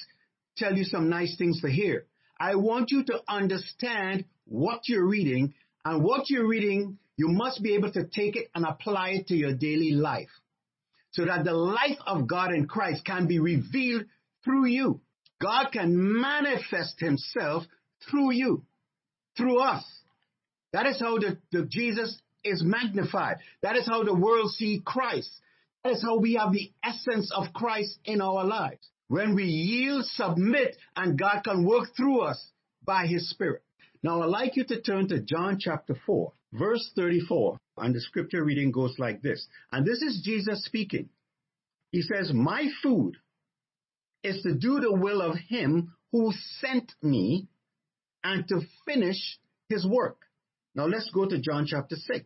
tell 0.57 0.75
you 0.75 0.83
some 0.83 1.09
nice 1.09 1.35
things 1.37 1.61
to 1.61 1.69
hear. 1.69 2.05
I 2.39 2.55
want 2.55 2.91
you 2.91 3.03
to 3.05 3.21
understand 3.27 4.25
what 4.45 4.81
you're 4.87 5.07
reading 5.07 5.53
and 5.85 6.03
what 6.03 6.29
you're 6.29 6.47
reading, 6.47 6.97
you 7.17 7.27
must 7.29 7.61
be 7.61 7.75
able 7.75 7.91
to 7.91 8.05
take 8.05 8.35
it 8.35 8.49
and 8.55 8.65
apply 8.65 9.09
it 9.09 9.27
to 9.27 9.35
your 9.35 9.53
daily 9.53 9.91
life 9.91 10.29
so 11.11 11.25
that 11.25 11.43
the 11.43 11.53
life 11.53 11.97
of 12.05 12.27
God 12.27 12.53
in 12.53 12.67
Christ 12.67 13.03
can 13.05 13.27
be 13.27 13.39
revealed 13.39 14.05
through 14.43 14.65
you. 14.67 15.01
God 15.41 15.67
can 15.71 16.21
manifest 16.21 16.99
himself 16.99 17.63
through 18.09 18.31
you, 18.31 18.63
through 19.35 19.59
us. 19.59 19.83
That 20.73 20.85
is 20.85 20.99
how 20.99 21.17
the, 21.17 21.37
the 21.51 21.65
Jesus 21.65 22.19
is 22.43 22.63
magnified. 22.63 23.37
That 23.61 23.75
is 23.75 23.85
how 23.85 24.03
the 24.03 24.15
world 24.15 24.51
see 24.51 24.81
Christ. 24.83 25.29
That 25.83 25.93
is 25.93 26.01
how 26.01 26.17
we 26.17 26.33
have 26.33 26.51
the 26.51 26.71
essence 26.83 27.31
of 27.35 27.53
Christ 27.53 27.99
in 28.05 28.21
our 28.21 28.43
lives. 28.43 28.87
When 29.07 29.35
we 29.35 29.45
yield, 29.45 30.05
submit, 30.05 30.75
and 30.95 31.17
God 31.17 31.41
can 31.43 31.65
work 31.65 31.95
through 31.95 32.21
us 32.21 32.51
by 32.83 33.07
His 33.07 33.29
Spirit. 33.29 33.63
Now 34.03 34.21
I'd 34.21 34.29
like 34.29 34.55
you 34.55 34.65
to 34.65 34.81
turn 34.81 35.07
to 35.09 35.21
John 35.21 35.57
chapter 35.59 35.95
4, 36.05 36.33
verse 36.53 36.91
34. 36.95 37.57
And 37.77 37.95
the 37.95 38.01
scripture 38.01 38.43
reading 38.43 38.71
goes 38.71 38.95
like 38.97 39.21
this. 39.21 39.45
And 39.71 39.85
this 39.85 40.01
is 40.01 40.21
Jesus 40.23 40.65
speaking. 40.65 41.09
He 41.91 42.01
says, 42.01 42.33
My 42.33 42.67
food 42.83 43.17
is 44.23 44.41
to 44.43 44.55
do 44.55 44.79
the 44.79 44.93
will 44.93 45.21
of 45.21 45.37
Him 45.37 45.93
who 46.11 46.31
sent 46.59 46.91
me 47.01 47.47
and 48.23 48.47
to 48.47 48.61
finish 48.85 49.39
His 49.69 49.85
work. 49.85 50.17
Now 50.75 50.85
let's 50.85 51.09
go 51.11 51.25
to 51.25 51.39
John 51.39 51.65
chapter 51.67 51.95
6, 51.95 52.25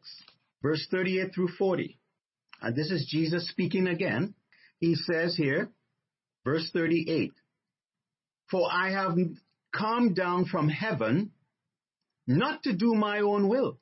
verse 0.62 0.88
38 0.92 1.34
through 1.34 1.50
40. 1.58 1.98
And 2.62 2.76
this 2.76 2.92
is 2.92 3.08
Jesus 3.10 3.48
speaking 3.50 3.88
again. 3.88 4.36
He 4.80 4.96
says 4.96 5.36
here, 5.36 5.70
verse 6.44 6.70
38, 6.74 7.32
For 8.50 8.68
I 8.72 8.92
have 8.92 9.16
come 9.76 10.14
down 10.14 10.46
from 10.46 10.70
heaven 10.70 11.32
not 12.28 12.64
to 12.64 12.74
do 12.74 12.94
my 12.94 13.20
own 13.20 13.48
will, 13.48 13.80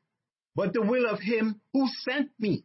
but 0.56 0.74
the 0.74 0.82
will 0.82 1.10
of 1.10 1.20
him 1.20 1.62
who 1.74 1.88
sent 2.10 2.30
me. 2.40 2.64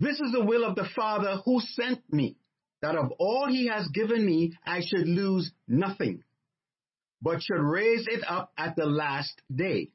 This 0.00 0.20
is 0.20 0.32
the 0.32 0.44
will 0.44 0.64
of 0.64 0.76
the 0.76 0.88
Father 0.94 1.38
who 1.44 1.60
sent 1.60 2.00
me, 2.12 2.37
that 2.82 2.96
of 2.96 3.12
all 3.18 3.46
he 3.48 3.68
has 3.68 3.88
given 3.88 4.24
me 4.24 4.52
I 4.64 4.80
should 4.80 5.06
lose 5.06 5.50
nothing, 5.66 6.22
but 7.20 7.42
should 7.42 7.60
raise 7.60 8.06
it 8.08 8.22
up 8.26 8.52
at 8.56 8.76
the 8.76 8.86
last 8.86 9.40
day. 9.54 9.90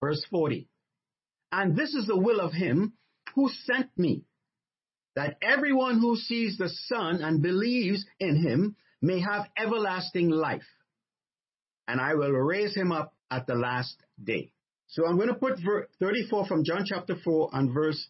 Verse 0.00 0.22
40. 0.30 0.68
And 1.50 1.76
this 1.76 1.94
is 1.94 2.06
the 2.06 2.18
will 2.18 2.40
of 2.40 2.52
him 2.52 2.94
who 3.34 3.48
sent 3.64 3.90
me, 3.96 4.24
that 5.16 5.36
everyone 5.40 5.98
who 6.00 6.16
sees 6.16 6.58
the 6.58 6.68
Son 6.68 7.22
and 7.22 7.42
believes 7.42 8.04
in 8.18 8.36
him 8.36 8.76
may 9.00 9.20
have 9.20 9.48
everlasting 9.56 10.30
life. 10.30 10.66
And 11.86 12.00
I 12.00 12.14
will 12.14 12.30
raise 12.30 12.74
him 12.74 12.92
up 12.92 13.14
at 13.30 13.46
the 13.46 13.54
last 13.54 13.96
day. 14.22 14.52
So 14.88 15.06
I'm 15.06 15.16
going 15.16 15.28
to 15.28 15.34
put 15.34 15.58
34 16.00 16.46
from 16.46 16.64
John 16.64 16.84
chapter 16.86 17.16
4 17.22 17.50
and 17.52 17.72
verse 17.72 18.06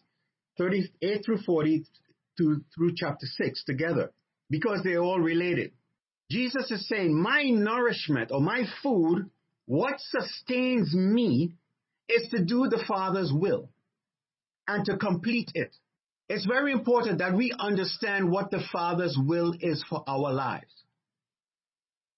38 0.57 1.25
through 1.25 1.39
40 1.45 1.85
to, 2.37 2.63
through 2.73 2.93
chapter 2.95 3.25
6 3.25 3.63
together 3.63 4.11
because 4.49 4.81
they're 4.83 5.01
all 5.01 5.19
related. 5.19 5.71
Jesus 6.31 6.71
is 6.71 6.87
saying, 6.87 7.13
my 7.13 7.43
nourishment 7.43 8.31
or 8.31 8.41
my 8.41 8.63
food, 8.81 9.29
what 9.65 9.99
sustains 9.99 10.93
me 10.93 11.53
is 12.09 12.29
to 12.29 12.43
do 12.43 12.67
the 12.67 12.83
Father's 12.87 13.31
will 13.33 13.69
and 14.67 14.85
to 14.85 14.97
complete 14.97 15.51
it. 15.53 15.75
It's 16.27 16.45
very 16.45 16.71
important 16.71 17.19
that 17.19 17.35
we 17.35 17.53
understand 17.57 18.31
what 18.31 18.49
the 18.49 18.63
Father's 18.71 19.17
will 19.19 19.53
is 19.59 19.83
for 19.87 20.03
our 20.07 20.33
lives. 20.33 20.71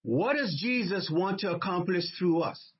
What 0.03 0.37
does 0.37 0.57
Jesus 0.57 1.09
want 1.11 1.39
to 1.39 1.51
accomplish 1.51 2.05
through 2.17 2.39
us? 2.39 2.71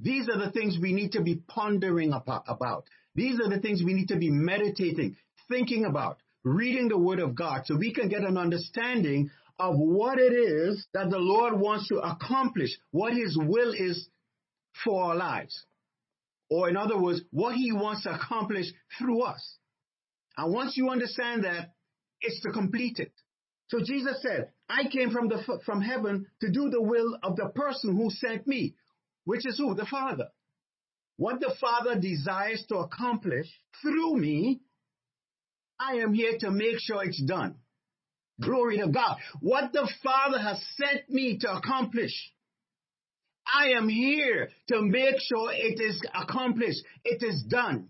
These 0.00 0.28
are 0.30 0.38
the 0.38 0.50
things 0.50 0.78
we 0.80 0.94
need 0.94 1.12
to 1.12 1.22
be 1.22 1.36
pondering 1.46 2.12
about. 2.12 2.84
These 3.14 3.38
are 3.40 3.48
the 3.48 3.60
things 3.60 3.82
we 3.84 3.92
need 3.92 4.08
to 4.08 4.16
be 4.16 4.30
meditating, 4.30 5.16
thinking 5.48 5.84
about, 5.84 6.18
reading 6.44 6.88
the 6.88 6.98
Word 6.98 7.18
of 7.18 7.34
God 7.34 7.62
so 7.66 7.76
we 7.76 7.92
can 7.92 8.08
get 8.08 8.22
an 8.22 8.38
understanding 8.38 9.30
of 9.58 9.76
what 9.76 10.18
it 10.18 10.32
is 10.32 10.86
that 10.94 11.10
the 11.10 11.18
Lord 11.18 11.58
wants 11.58 11.88
to 11.88 11.96
accomplish, 11.98 12.70
what 12.90 13.14
His 13.14 13.36
will 13.40 13.72
is 13.72 14.08
for 14.84 15.04
our 15.04 15.16
lives. 15.16 15.64
Or 16.50 16.68
in 16.68 16.76
other 16.76 17.00
words, 17.00 17.22
what 17.30 17.54
he 17.54 17.72
wants 17.72 18.02
to 18.04 18.14
accomplish 18.14 18.66
through 18.98 19.22
us. 19.22 19.58
And 20.36 20.52
once 20.52 20.76
you 20.76 20.90
understand 20.90 21.44
that, 21.44 21.72
it's 22.20 22.40
to 22.42 22.50
complete 22.52 22.98
it. 22.98 23.12
So 23.68 23.80
Jesus 23.84 24.20
said, 24.22 24.50
I 24.68 24.88
came 24.88 25.10
from 25.10 25.28
the, 25.28 25.42
from 25.64 25.80
heaven 25.80 26.26
to 26.40 26.50
do 26.50 26.70
the 26.70 26.82
will 26.82 27.18
of 27.22 27.36
the 27.36 27.48
person 27.54 27.96
who 27.96 28.10
sent 28.10 28.46
me, 28.46 28.74
which 29.24 29.46
is 29.46 29.58
who? 29.58 29.74
The 29.74 29.86
Father. 29.86 30.28
what 31.16 31.40
the 31.40 31.54
Father 31.60 31.98
desires 31.98 32.64
to 32.68 32.76
accomplish 32.78 33.46
through 33.82 34.16
me, 34.16 34.60
I 35.78 35.94
am 35.96 36.12
here 36.14 36.36
to 36.40 36.50
make 36.50 36.78
sure 36.78 37.04
it's 37.04 37.22
done. 37.22 37.56
Glory 38.40 38.78
to 38.78 38.88
God. 38.88 39.16
What 39.40 39.72
the 39.72 39.88
Father 40.02 40.38
has 40.38 40.62
sent 40.76 41.08
me 41.08 41.38
to 41.38 41.52
accomplish, 41.52 42.12
I 43.52 43.70
am 43.70 43.88
here 43.88 44.50
to 44.68 44.82
make 44.82 45.16
sure 45.20 45.50
it 45.52 45.80
is 45.80 46.00
accomplished. 46.14 46.82
It 47.04 47.22
is 47.22 47.44
done. 47.48 47.88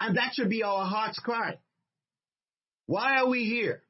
And 0.00 0.16
that 0.16 0.32
should 0.34 0.50
be 0.50 0.62
our 0.62 0.84
heart's 0.84 1.18
cry. 1.18 1.58
Why 2.86 3.18
are 3.18 3.28
we 3.28 3.44
here? 3.44 3.82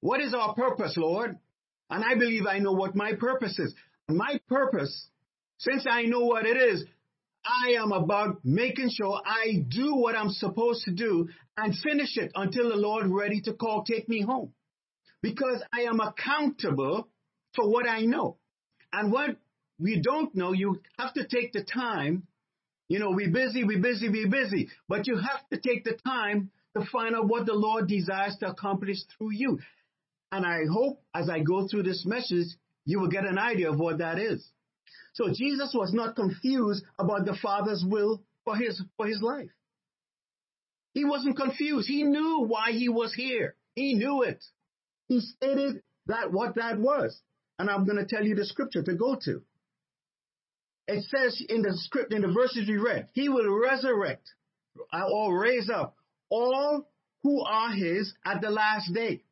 What 0.00 0.20
is 0.20 0.32
our 0.32 0.54
purpose, 0.54 0.96
Lord? 0.96 1.36
And 1.90 2.04
I 2.04 2.14
believe 2.14 2.46
I 2.46 2.58
know 2.58 2.72
what 2.72 2.94
my 2.94 3.12
purpose 3.14 3.58
is. 3.58 3.74
My 4.08 4.40
purpose, 4.48 5.08
since 5.58 5.86
I 5.88 6.02
know 6.02 6.20
what 6.20 6.46
it 6.46 6.56
is, 6.56 6.84
I 7.44 7.74
am 7.80 7.92
about 7.92 8.38
making 8.44 8.90
sure 8.90 9.20
I 9.24 9.64
do 9.68 9.94
what 9.94 10.16
I'm 10.16 10.30
supposed 10.30 10.84
to 10.84 10.92
do 10.92 11.28
and 11.56 11.76
finish 11.76 12.16
it 12.16 12.32
until 12.34 12.70
the 12.70 12.76
Lord 12.76 13.06
ready 13.08 13.40
to 13.42 13.52
call, 13.52 13.84
take 13.84 14.08
me 14.08 14.22
home. 14.22 14.52
Because 15.22 15.62
I 15.72 15.82
am 15.82 16.00
accountable 16.00 17.08
for 17.54 17.70
what 17.70 17.88
I 17.88 18.02
know. 18.02 18.38
And 18.92 19.12
what 19.12 19.36
we 19.78 20.00
don't 20.00 20.34
know, 20.34 20.52
you 20.52 20.80
have 20.98 21.14
to 21.14 21.26
take 21.26 21.52
the 21.52 21.64
time. 21.64 22.26
You 22.88 22.98
know, 22.98 23.10
we're 23.10 23.32
busy, 23.32 23.64
we're 23.64 23.80
busy, 23.80 24.08
we're 24.08 24.30
busy. 24.30 24.68
But 24.88 25.06
you 25.06 25.16
have 25.16 25.48
to 25.52 25.58
take 25.58 25.84
the 25.84 25.98
time 26.04 26.50
to 26.76 26.84
find 26.86 27.14
out 27.14 27.28
what 27.28 27.46
the 27.46 27.54
Lord 27.54 27.88
desires 27.88 28.36
to 28.40 28.48
accomplish 28.48 28.98
through 29.16 29.32
you. 29.32 29.58
And 30.32 30.44
I 30.44 30.62
hope 30.70 31.02
as 31.14 31.28
I 31.28 31.40
go 31.40 31.68
through 31.68 31.84
this 31.84 32.04
message, 32.04 32.48
you 32.84 33.00
will 33.00 33.08
get 33.08 33.24
an 33.24 33.38
idea 33.38 33.70
of 33.70 33.78
what 33.78 33.98
that 33.98 34.18
is. 34.18 34.44
So 35.14 35.28
Jesus 35.32 35.72
was 35.74 35.92
not 35.92 36.16
confused 36.16 36.84
about 36.98 37.24
the 37.24 37.36
Father's 37.40 37.84
will 37.86 38.22
for 38.44 38.56
his, 38.56 38.82
for 38.96 39.06
his 39.06 39.22
life. 39.22 39.50
He 40.92 41.04
wasn't 41.04 41.36
confused. 41.36 41.88
He 41.88 42.04
knew 42.04 42.44
why 42.46 42.72
he 42.72 42.88
was 42.88 43.12
here. 43.14 43.56
He 43.74 43.94
knew 43.94 44.22
it. 44.22 44.44
He 45.08 45.20
stated 45.20 45.82
that 46.06 46.32
what 46.32 46.54
that 46.56 46.78
was. 46.78 47.20
And 47.58 47.68
I'm 47.68 47.84
going 47.84 47.98
to 47.98 48.06
tell 48.06 48.24
you 48.24 48.34
the 48.34 48.44
scripture 48.44 48.82
to 48.82 48.94
go 48.94 49.16
to. 49.24 49.42
It 50.86 51.04
says 51.04 51.42
in 51.48 51.62
the 51.62 51.72
script, 51.76 52.12
in 52.12 52.22
the 52.22 52.32
verses 52.32 52.68
we 52.68 52.76
read, 52.76 53.08
he 53.12 53.28
will 53.28 53.48
resurrect 53.58 54.28
or 54.92 55.38
raise 55.38 55.70
up 55.70 55.96
all 56.28 56.86
who 57.22 57.42
are 57.42 57.72
his 57.72 58.12
at 58.24 58.40
the 58.40 58.50
last 58.50 58.92
day. 58.92 59.22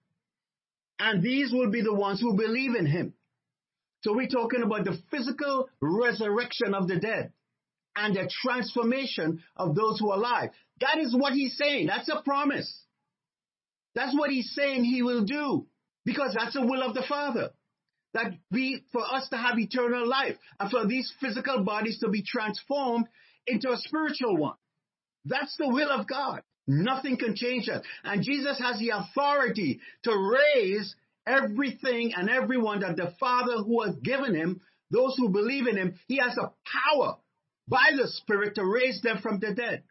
And 0.98 1.22
these 1.22 1.52
will 1.52 1.70
be 1.70 1.82
the 1.82 1.92
ones 1.92 2.20
who 2.20 2.34
believe 2.34 2.74
in 2.74 2.86
him. 2.86 3.12
So 4.02 4.14
we're 4.14 4.26
talking 4.26 4.62
about 4.62 4.84
the 4.84 4.98
physical 5.10 5.68
resurrection 5.80 6.74
of 6.74 6.88
the 6.88 6.98
dead 6.98 7.32
and 7.94 8.16
the 8.16 8.28
transformation 8.42 9.42
of 9.56 9.74
those 9.74 9.98
who 10.00 10.10
are 10.10 10.18
alive. 10.18 10.50
That 10.80 10.98
is 10.98 11.14
what 11.14 11.32
he's 11.32 11.56
saying. 11.56 11.86
That's 11.86 12.08
a 12.08 12.20
promise. 12.22 12.82
That's 13.94 14.16
what 14.16 14.30
he's 14.30 14.52
saying 14.54 14.84
he 14.84 15.02
will 15.02 15.24
do 15.24 15.66
because 16.04 16.34
that's 16.34 16.54
the 16.54 16.66
will 16.66 16.82
of 16.82 16.94
the 16.94 17.04
Father. 17.08 17.50
That 18.14 18.32
we, 18.50 18.84
for 18.92 19.02
us 19.02 19.28
to 19.30 19.36
have 19.36 19.58
eternal 19.58 20.06
life 20.06 20.36
and 20.60 20.70
for 20.70 20.86
these 20.86 21.10
physical 21.20 21.62
bodies 21.64 21.98
to 22.00 22.08
be 22.08 22.22
transformed 22.22 23.06
into 23.46 23.70
a 23.70 23.78
spiritual 23.78 24.36
one. 24.36 24.56
That's 25.24 25.56
the 25.56 25.68
will 25.68 25.90
of 25.90 26.06
God. 26.06 26.42
Nothing 26.66 27.16
can 27.16 27.34
change 27.36 27.66
that. 27.66 27.82
And 28.04 28.22
Jesus 28.22 28.58
has 28.58 28.78
the 28.78 28.90
authority 28.90 29.80
to 30.04 30.12
raise 30.54 30.94
everything 31.26 32.12
and 32.14 32.28
everyone 32.28 32.80
that 32.80 32.96
the 32.96 33.14
Father 33.18 33.58
who 33.58 33.82
has 33.82 33.94
given 33.96 34.34
him, 34.34 34.60
those 34.90 35.14
who 35.16 35.28
believe 35.30 35.66
in 35.66 35.76
him, 35.76 35.94
he 36.08 36.16
has 36.16 36.34
the 36.34 36.50
power 36.64 37.16
by 37.68 37.90
the 37.96 38.08
Spirit 38.08 38.56
to 38.56 38.64
raise 38.64 39.00
them 39.02 39.18
from 39.22 39.38
the 39.38 39.54
dead 39.54 39.82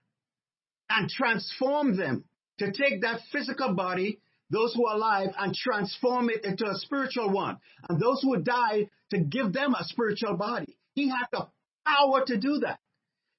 and 0.89 1.09
transform 1.09 1.97
them 1.97 2.25
to 2.59 2.71
take 2.71 3.01
that 3.01 3.21
physical 3.31 3.73
body, 3.73 4.19
those 4.49 4.73
who 4.75 4.85
are 4.85 4.95
alive, 4.95 5.29
and 5.39 5.55
transform 5.55 6.29
it 6.29 6.43
into 6.43 6.65
a 6.65 6.75
spiritual 6.75 7.31
one. 7.31 7.57
And 7.89 7.99
those 7.99 8.21
who 8.21 8.41
die 8.41 8.89
to 9.11 9.19
give 9.19 9.53
them 9.53 9.73
a 9.73 9.83
spiritual 9.85 10.37
body. 10.37 10.77
He 10.93 11.09
has 11.09 11.27
the 11.31 11.47
power 11.87 12.23
to 12.25 12.37
do 12.37 12.59
that. 12.59 12.79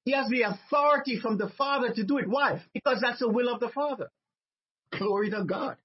He 0.05 0.11
has 0.11 0.27
the 0.29 0.41
authority 0.41 1.19
from 1.19 1.37
the 1.37 1.49
Father 1.57 1.93
to 1.93 2.03
do 2.03 2.17
it. 2.17 2.27
Why? 2.27 2.61
Because 2.73 2.99
that's 3.01 3.19
the 3.19 3.29
will 3.29 3.53
of 3.53 3.59
the 3.59 3.69
Father. 3.69 4.09
Glory 4.91 5.29
to 5.29 5.45
God. 5.45 5.77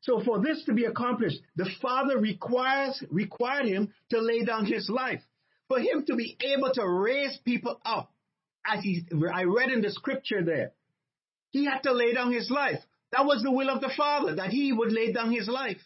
So 0.00 0.22
for 0.24 0.40
this 0.40 0.62
to 0.66 0.72
be 0.72 0.84
accomplished, 0.84 1.40
the 1.56 1.68
Father 1.82 2.18
requires 2.18 3.02
required 3.10 3.66
him 3.66 3.92
to 4.10 4.20
lay 4.20 4.44
down 4.44 4.64
his 4.66 4.88
life. 4.88 5.22
For 5.68 5.80
him 5.80 6.04
to 6.06 6.14
be 6.14 6.36
able 6.40 6.72
to 6.74 6.86
raise 6.86 7.36
people 7.44 7.80
up, 7.84 8.12
as 8.64 8.84
he, 8.84 9.04
I 9.32 9.44
read 9.44 9.70
in 9.70 9.80
the 9.82 9.90
scripture 9.90 10.44
there, 10.44 10.72
he 11.50 11.64
had 11.64 11.80
to 11.80 11.92
lay 11.92 12.14
down 12.14 12.32
his 12.32 12.50
life. 12.50 12.78
That 13.12 13.24
was 13.24 13.42
the 13.42 13.50
will 13.50 13.70
of 13.70 13.80
the 13.80 13.92
Father, 13.96 14.36
that 14.36 14.50
he 14.50 14.72
would 14.72 14.92
lay 14.92 15.12
down 15.12 15.32
his 15.32 15.48
life. 15.48 15.80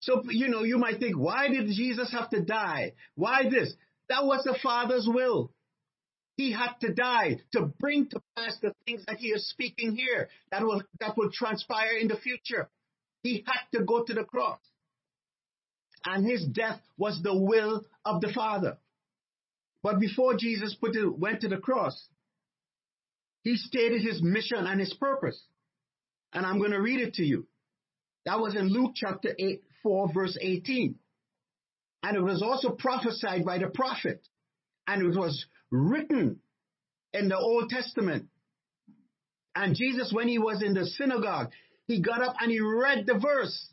So, 0.00 0.22
you 0.28 0.48
know, 0.48 0.62
you 0.62 0.78
might 0.78 1.00
think, 1.00 1.16
why 1.18 1.48
did 1.48 1.66
Jesus 1.66 2.12
have 2.12 2.30
to 2.30 2.42
die? 2.42 2.92
Why 3.14 3.48
this? 3.48 3.72
That 4.08 4.24
was 4.24 4.44
the 4.44 4.56
Father's 4.62 5.08
will. 5.08 5.50
He 6.36 6.52
had 6.52 6.74
to 6.82 6.92
die 6.92 7.40
to 7.52 7.72
bring 7.80 8.08
to 8.10 8.20
pass 8.36 8.56
the 8.60 8.72
things 8.84 9.04
that 9.06 9.16
he 9.16 9.28
is 9.28 9.48
speaking 9.48 9.96
here 9.96 10.28
that 10.50 10.62
will, 10.62 10.82
that 11.00 11.16
will 11.16 11.30
transpire 11.32 11.96
in 11.98 12.08
the 12.08 12.16
future. 12.16 12.68
He 13.26 13.42
had 13.44 13.76
to 13.76 13.84
go 13.84 14.04
to 14.04 14.14
the 14.14 14.22
cross. 14.22 14.60
And 16.04 16.24
his 16.24 16.46
death 16.46 16.80
was 16.96 17.20
the 17.20 17.36
will 17.36 17.84
of 18.04 18.20
the 18.20 18.32
Father. 18.32 18.78
But 19.82 19.98
before 19.98 20.36
Jesus 20.36 20.76
it, 20.80 21.18
went 21.18 21.40
to 21.40 21.48
the 21.48 21.56
cross, 21.56 22.00
he 23.42 23.56
stated 23.56 24.00
his 24.00 24.22
mission 24.22 24.64
and 24.64 24.78
his 24.78 24.94
purpose. 24.94 25.42
And 26.32 26.46
I'm 26.46 26.58
going 26.58 26.70
to 26.70 26.80
read 26.80 27.00
it 27.00 27.14
to 27.14 27.24
you. 27.24 27.48
That 28.26 28.38
was 28.38 28.54
in 28.54 28.68
Luke 28.68 28.92
chapter 28.94 29.34
8, 29.36 29.60
4, 29.82 30.12
verse 30.14 30.38
18. 30.40 30.94
And 32.04 32.16
it 32.16 32.22
was 32.22 32.42
also 32.42 32.70
prophesied 32.70 33.44
by 33.44 33.58
the 33.58 33.66
prophet. 33.66 34.24
And 34.86 35.02
it 35.02 35.18
was 35.18 35.46
written 35.72 36.38
in 37.12 37.28
the 37.28 37.36
Old 37.36 37.70
Testament. 37.70 38.28
And 39.56 39.74
Jesus, 39.74 40.12
when 40.12 40.28
he 40.28 40.38
was 40.38 40.62
in 40.62 40.74
the 40.74 40.86
synagogue, 40.86 41.50
he 41.86 42.00
got 42.00 42.22
up 42.22 42.36
and 42.40 42.50
he 42.50 42.60
read 42.60 43.06
the 43.06 43.18
verse 43.18 43.68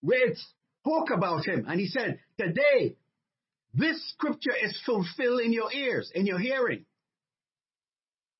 where 0.00 0.28
it 0.28 0.38
spoke 0.80 1.10
about 1.10 1.46
him. 1.46 1.66
And 1.68 1.78
he 1.78 1.86
said, 1.86 2.18
Today, 2.38 2.96
this 3.74 4.10
scripture 4.12 4.54
is 4.62 4.80
fulfilled 4.84 5.40
in 5.40 5.52
your 5.52 5.72
ears, 5.72 6.10
in 6.14 6.26
your 6.26 6.38
hearing. 6.38 6.86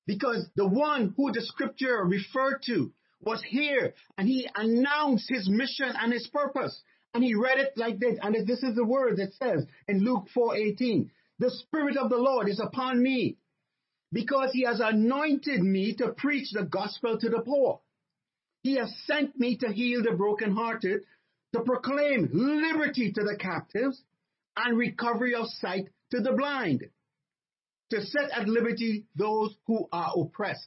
Because 0.07 0.47
the 0.55 0.67
one 0.67 1.13
who 1.15 1.31
the 1.31 1.41
scripture 1.41 2.03
referred 2.03 2.61
to 2.65 2.91
was 3.21 3.41
here 3.47 3.93
and 4.17 4.27
he 4.27 4.49
announced 4.55 5.29
his 5.29 5.47
mission 5.47 5.93
and 5.99 6.11
his 6.11 6.27
purpose. 6.27 6.81
And 7.13 7.23
he 7.23 7.35
read 7.35 7.59
it 7.59 7.73
like 7.75 7.99
this. 7.99 8.17
And 8.21 8.35
this 8.47 8.63
is 8.63 8.75
the 8.75 8.85
word 8.85 9.17
that 9.17 9.33
says 9.33 9.65
in 9.87 10.03
Luke 10.03 10.27
4:18, 10.35 11.11
the 11.39 11.51
spirit 11.51 11.97
of 11.97 12.09
the 12.09 12.17
Lord 12.17 12.49
is 12.49 12.59
upon 12.59 13.01
me 13.01 13.37
because 14.11 14.51
he 14.53 14.63
has 14.63 14.79
anointed 14.79 15.61
me 15.61 15.93
to 15.95 16.13
preach 16.13 16.51
the 16.51 16.63
gospel 16.63 17.17
to 17.19 17.29
the 17.29 17.41
poor. 17.41 17.81
He 18.63 18.75
has 18.75 18.93
sent 19.05 19.39
me 19.39 19.57
to 19.57 19.71
heal 19.71 20.03
the 20.03 20.11
brokenhearted, 20.11 21.01
to 21.53 21.61
proclaim 21.61 22.29
liberty 22.31 23.11
to 23.11 23.23
the 23.23 23.35
captives 23.37 24.01
and 24.55 24.77
recovery 24.77 25.35
of 25.35 25.47
sight 25.47 25.89
to 26.11 26.19
the 26.19 26.33
blind, 26.33 26.85
to 27.89 28.01
set 28.01 28.29
at 28.31 28.47
liberty 28.47 29.05
those 29.15 29.55
who 29.67 29.87
are 29.91 30.13
oppressed. 30.15 30.65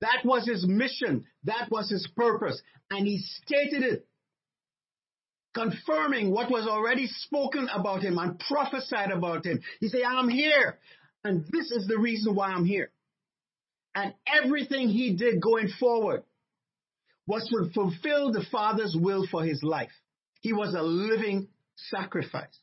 That 0.00 0.24
was 0.24 0.46
his 0.46 0.66
mission. 0.66 1.24
That 1.44 1.70
was 1.70 1.90
his 1.90 2.06
purpose. 2.16 2.60
And 2.90 3.06
he 3.06 3.18
stated 3.18 3.82
it, 3.82 4.06
confirming 5.54 6.30
what 6.30 6.50
was 6.50 6.66
already 6.68 7.06
spoken 7.06 7.68
about 7.74 8.02
him 8.02 8.18
and 8.18 8.38
prophesied 8.38 9.10
about 9.10 9.46
him. 9.46 9.60
He 9.80 9.88
said, 9.88 10.02
I'm 10.06 10.28
here. 10.28 10.78
And 11.24 11.44
this 11.50 11.70
is 11.72 11.88
the 11.88 11.98
reason 11.98 12.34
why 12.34 12.50
I'm 12.50 12.66
here. 12.66 12.90
And 13.94 14.12
everything 14.26 14.90
he 14.90 15.14
did 15.16 15.40
going 15.40 15.68
forward 15.80 16.22
was 17.26 17.46
to 17.48 17.70
fulfill 17.72 18.32
the 18.32 18.44
Father's 18.50 18.96
will 18.98 19.26
for 19.30 19.44
his 19.44 19.62
life. 19.62 19.90
He 20.40 20.52
was 20.52 20.74
a 20.74 20.82
living 20.82 21.48
sacrifice. 21.76 22.58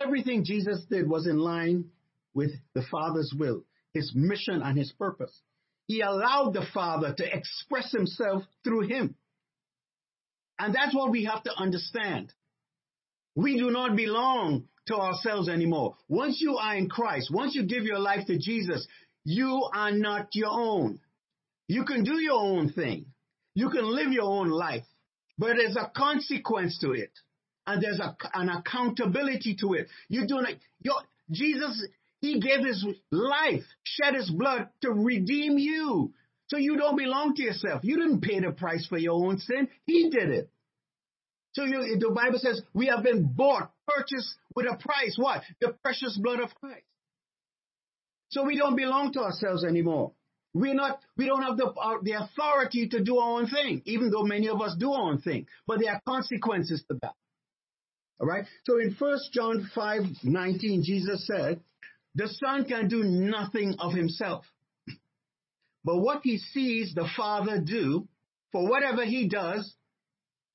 Everything 0.00 0.44
Jesus 0.44 0.84
did 0.88 1.08
was 1.08 1.26
in 1.26 1.38
line 1.38 1.90
with 2.34 2.52
the 2.74 2.82
Father's 2.90 3.32
will, 3.36 3.64
his 3.92 4.12
mission 4.14 4.62
and 4.62 4.78
his 4.78 4.92
purpose. 4.92 5.40
He 5.86 6.00
allowed 6.00 6.54
the 6.54 6.64
Father 6.72 7.12
to 7.12 7.36
express 7.36 7.92
himself 7.92 8.44
through 8.64 8.88
him. 8.88 9.16
And 10.58 10.74
that's 10.74 10.94
what 10.94 11.10
we 11.10 11.24
have 11.24 11.42
to 11.42 11.54
understand. 11.56 12.32
We 13.34 13.58
do 13.58 13.70
not 13.70 13.96
belong 13.96 14.68
to 14.86 14.96
ourselves 14.96 15.48
anymore. 15.48 15.96
Once 16.08 16.40
you 16.40 16.56
are 16.56 16.76
in 16.76 16.88
Christ, 16.88 17.30
once 17.32 17.54
you 17.54 17.64
give 17.64 17.84
your 17.84 17.98
life 17.98 18.26
to 18.26 18.38
Jesus, 18.38 18.86
you 19.24 19.68
are 19.74 19.92
not 19.92 20.28
your 20.34 20.50
own. 20.50 21.00
You 21.68 21.84
can 21.84 22.04
do 22.04 22.20
your 22.20 22.40
own 22.40 22.72
thing. 22.72 23.06
You 23.54 23.70
can 23.70 23.84
live 23.84 24.12
your 24.12 24.24
own 24.24 24.48
life, 24.48 24.84
but 25.38 25.56
there's 25.56 25.76
a 25.76 25.90
consequence 25.94 26.78
to 26.80 26.92
it. 26.92 27.12
And 27.66 27.82
there's 27.82 28.00
a, 28.00 28.16
an 28.34 28.48
accountability 28.48 29.56
to 29.60 29.74
it. 29.74 29.88
You 30.08 30.26
do 30.26 30.36
not, 30.36 30.54
your, 30.80 30.96
Jesus, 31.30 31.86
He 32.20 32.40
gave 32.40 32.64
his 32.64 32.84
life, 33.10 33.64
shed 33.84 34.14
his 34.14 34.30
blood 34.30 34.68
to 34.82 34.90
redeem 34.90 35.58
you. 35.58 36.12
So 36.48 36.56
you 36.58 36.76
don't 36.76 36.96
belong 36.96 37.34
to 37.36 37.42
yourself. 37.42 37.82
You 37.84 37.96
didn't 37.96 38.20
pay 38.20 38.40
the 38.40 38.50
price 38.50 38.86
for 38.86 38.98
your 38.98 39.14
own 39.24 39.38
sin. 39.38 39.68
He 39.86 40.10
did 40.10 40.28
it. 40.28 40.50
So 41.52 41.64
you, 41.64 41.98
the 41.98 42.10
Bible 42.10 42.38
says 42.38 42.62
we 42.74 42.86
have 42.86 43.02
been 43.02 43.24
bought, 43.24 43.70
purchased 43.86 44.34
with 44.54 44.66
a 44.66 44.76
price. 44.76 45.14
What? 45.16 45.42
The 45.60 45.74
precious 45.82 46.18
blood 46.20 46.40
of 46.40 46.54
Christ. 46.54 46.84
So 48.30 48.44
we 48.44 48.56
don't 48.56 48.76
belong 48.76 49.12
to 49.12 49.20
ourselves 49.20 49.64
anymore. 49.64 50.12
We're 50.54 50.74
not, 50.74 51.00
we 51.16 51.26
don't 51.26 51.42
have 51.42 51.56
the, 51.56 51.66
uh, 51.66 51.98
the 52.02 52.12
authority 52.12 52.88
to 52.88 53.02
do 53.02 53.18
our 53.18 53.40
own 53.40 53.48
thing, 53.48 53.82
even 53.86 54.10
though 54.10 54.22
many 54.22 54.48
of 54.48 54.60
us 54.60 54.76
do 54.78 54.92
our 54.92 55.10
own 55.10 55.20
thing. 55.20 55.46
But 55.66 55.80
there 55.80 55.92
are 55.92 56.00
consequences 56.06 56.84
to 56.88 56.98
that. 57.00 57.14
All 58.20 58.26
right. 58.26 58.44
So 58.64 58.78
in 58.78 58.94
1 58.96 59.18
John 59.32 59.70
5 59.74 60.02
19, 60.22 60.84
Jesus 60.84 61.26
said, 61.26 61.60
The 62.14 62.28
Son 62.28 62.66
can 62.66 62.88
do 62.88 63.02
nothing 63.02 63.76
of 63.78 63.94
himself. 63.94 64.44
But 65.84 65.98
what 65.98 66.20
he 66.22 66.38
sees 66.38 66.94
the 66.94 67.08
Father 67.16 67.58
do, 67.58 68.06
for 68.52 68.68
whatever 68.68 69.04
he 69.04 69.28
does, 69.28 69.74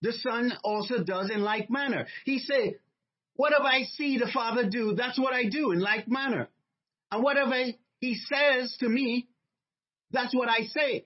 the 0.01 0.13
Son 0.13 0.53
also 0.63 1.03
does 1.03 1.31
in 1.31 1.41
like 1.41 1.69
manner. 1.69 2.07
He 2.23 2.39
said, 2.39 2.75
Whatever 3.35 3.65
I 3.65 3.83
see 3.83 4.17
the 4.17 4.29
Father 4.33 4.69
do, 4.69 4.93
that's 4.95 5.19
what 5.19 5.33
I 5.33 5.49
do 5.49 5.71
in 5.71 5.79
like 5.79 6.07
manner. 6.07 6.47
And 7.11 7.23
whatever 7.23 7.55
he 7.99 8.15
says 8.15 8.75
to 8.79 8.87
me, 8.87 9.27
that's 10.11 10.33
what 10.33 10.49
I 10.49 10.63
say. 10.63 11.05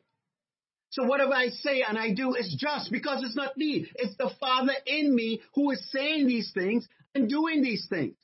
So 0.92 1.04
whatever 1.06 1.34
I 1.34 1.50
say 1.50 1.84
and 1.88 1.98
I 1.98 2.14
do 2.14 2.36
is 2.36 2.54
just 2.60 2.92
because 2.92 3.24
it's 3.24 3.36
not 3.36 3.56
me. 3.56 3.90
It's 3.96 4.16
the 4.18 4.30
Father 4.40 4.74
in 4.86 5.16
me 5.16 5.42
who 5.56 5.72
is 5.72 5.90
saying 5.92 6.28
these 6.28 6.52
things 6.54 6.88
and 7.16 7.30
doing 7.30 7.62
these 7.62 7.88
things. 7.90 8.16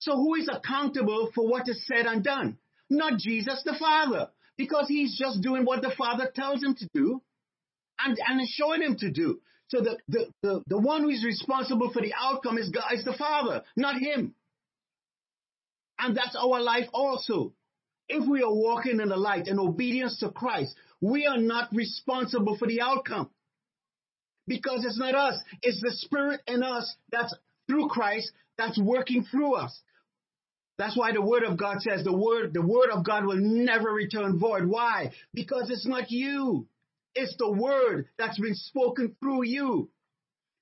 So 0.00 0.16
who 0.16 0.34
is 0.34 0.48
accountable 0.52 1.30
for 1.34 1.48
what 1.48 1.68
is 1.68 1.86
said 1.86 2.06
and 2.06 2.24
done? 2.24 2.58
Not 2.88 3.18
Jesus 3.18 3.62
the 3.64 3.76
Father, 3.78 4.30
because 4.56 4.88
he's 4.88 5.16
just 5.16 5.42
doing 5.42 5.64
what 5.64 5.82
the 5.82 5.92
Father 5.96 6.28
tells 6.34 6.62
him 6.62 6.74
to 6.74 6.88
do 6.92 7.22
and, 8.04 8.18
and 8.26 8.48
showing 8.48 8.82
him 8.82 8.96
to 8.96 9.10
do. 9.10 9.40
So 9.68 9.80
the, 9.80 9.98
the, 10.08 10.26
the, 10.42 10.62
the 10.66 10.78
one 10.78 11.02
who 11.02 11.10
is 11.10 11.24
responsible 11.24 11.92
for 11.92 12.02
the 12.02 12.12
outcome 12.18 12.58
is 12.58 12.70
God, 12.70 12.92
is 12.92 13.04
the 13.04 13.12
Father, 13.12 13.62
not 13.76 14.00
him. 14.00 14.34
And 16.00 16.16
that's 16.16 16.34
our 16.34 16.60
life 16.60 16.88
also. 16.92 17.52
If 18.12 18.28
we 18.28 18.42
are 18.42 18.52
walking 18.52 18.98
in 19.00 19.08
the 19.08 19.16
light 19.16 19.46
and 19.46 19.60
obedience 19.60 20.18
to 20.18 20.30
Christ, 20.30 20.74
we 21.00 21.26
are 21.26 21.38
not 21.38 21.68
responsible 21.72 22.56
for 22.58 22.66
the 22.66 22.80
outcome. 22.80 23.30
Because 24.48 24.84
it's 24.84 24.98
not 24.98 25.14
us, 25.14 25.40
it's 25.62 25.80
the 25.80 25.92
Spirit 25.92 26.40
in 26.48 26.64
us 26.64 26.96
that's 27.12 27.32
through 27.68 27.88
Christ 27.88 28.32
that's 28.58 28.76
working 28.80 29.24
through 29.30 29.54
us. 29.54 29.80
That's 30.76 30.96
why 30.96 31.12
the 31.12 31.22
word 31.22 31.44
of 31.44 31.56
God 31.56 31.82
says 31.82 32.02
the 32.02 32.12
word, 32.12 32.52
the 32.52 32.66
word 32.66 32.90
of 32.90 33.04
God 33.04 33.26
will 33.26 33.36
never 33.36 33.90
return 33.90 34.40
void. 34.40 34.66
Why? 34.66 35.12
Because 35.32 35.70
it's 35.70 35.86
not 35.86 36.10
you. 36.10 36.66
It's 37.14 37.36
the 37.38 37.50
word 37.50 38.08
that's 38.18 38.40
been 38.40 38.56
spoken 38.56 39.14
through 39.20 39.44
you, 39.44 39.88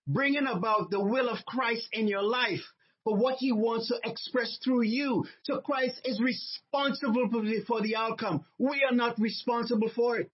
bringing 0.07 0.47
about 0.47 0.91
the 0.91 1.01
will 1.03 1.31
of 1.31 1.47
Christ 1.47 1.89
in 1.93 2.09
your 2.09 2.23
life 2.23 2.61
for 3.05 3.17
what 3.17 3.37
he 3.39 3.53
wants 3.53 3.89
to 3.89 3.99
express 4.05 4.59
through 4.63 4.83
you. 4.83 5.25
So 5.45 5.61
Christ 5.61 6.01
is 6.05 6.21
responsible 6.21 7.29
for 7.67 7.81
the 7.81 7.97
outcome. 7.97 8.45
We 8.59 8.85
are 8.89 8.95
not 8.95 9.19
responsible 9.19 9.91
for 9.95 10.19
it. 10.19 10.31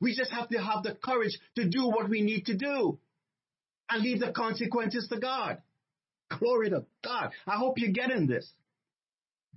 We 0.00 0.14
just 0.14 0.30
have 0.32 0.48
to 0.48 0.58
have 0.58 0.82
the 0.82 0.96
courage 1.02 1.38
to 1.56 1.68
do 1.68 1.86
what 1.86 2.08
we 2.08 2.22
need 2.22 2.46
to 2.46 2.56
do 2.56 2.98
and 3.88 4.02
leave 4.02 4.20
the 4.20 4.32
consequences 4.32 5.08
to 5.08 5.18
God. 5.18 5.62
Glory 6.38 6.70
to 6.70 6.84
God. 7.02 7.30
I 7.46 7.56
hope 7.56 7.78
you're 7.78 7.92
getting 7.92 8.26
this. 8.26 8.50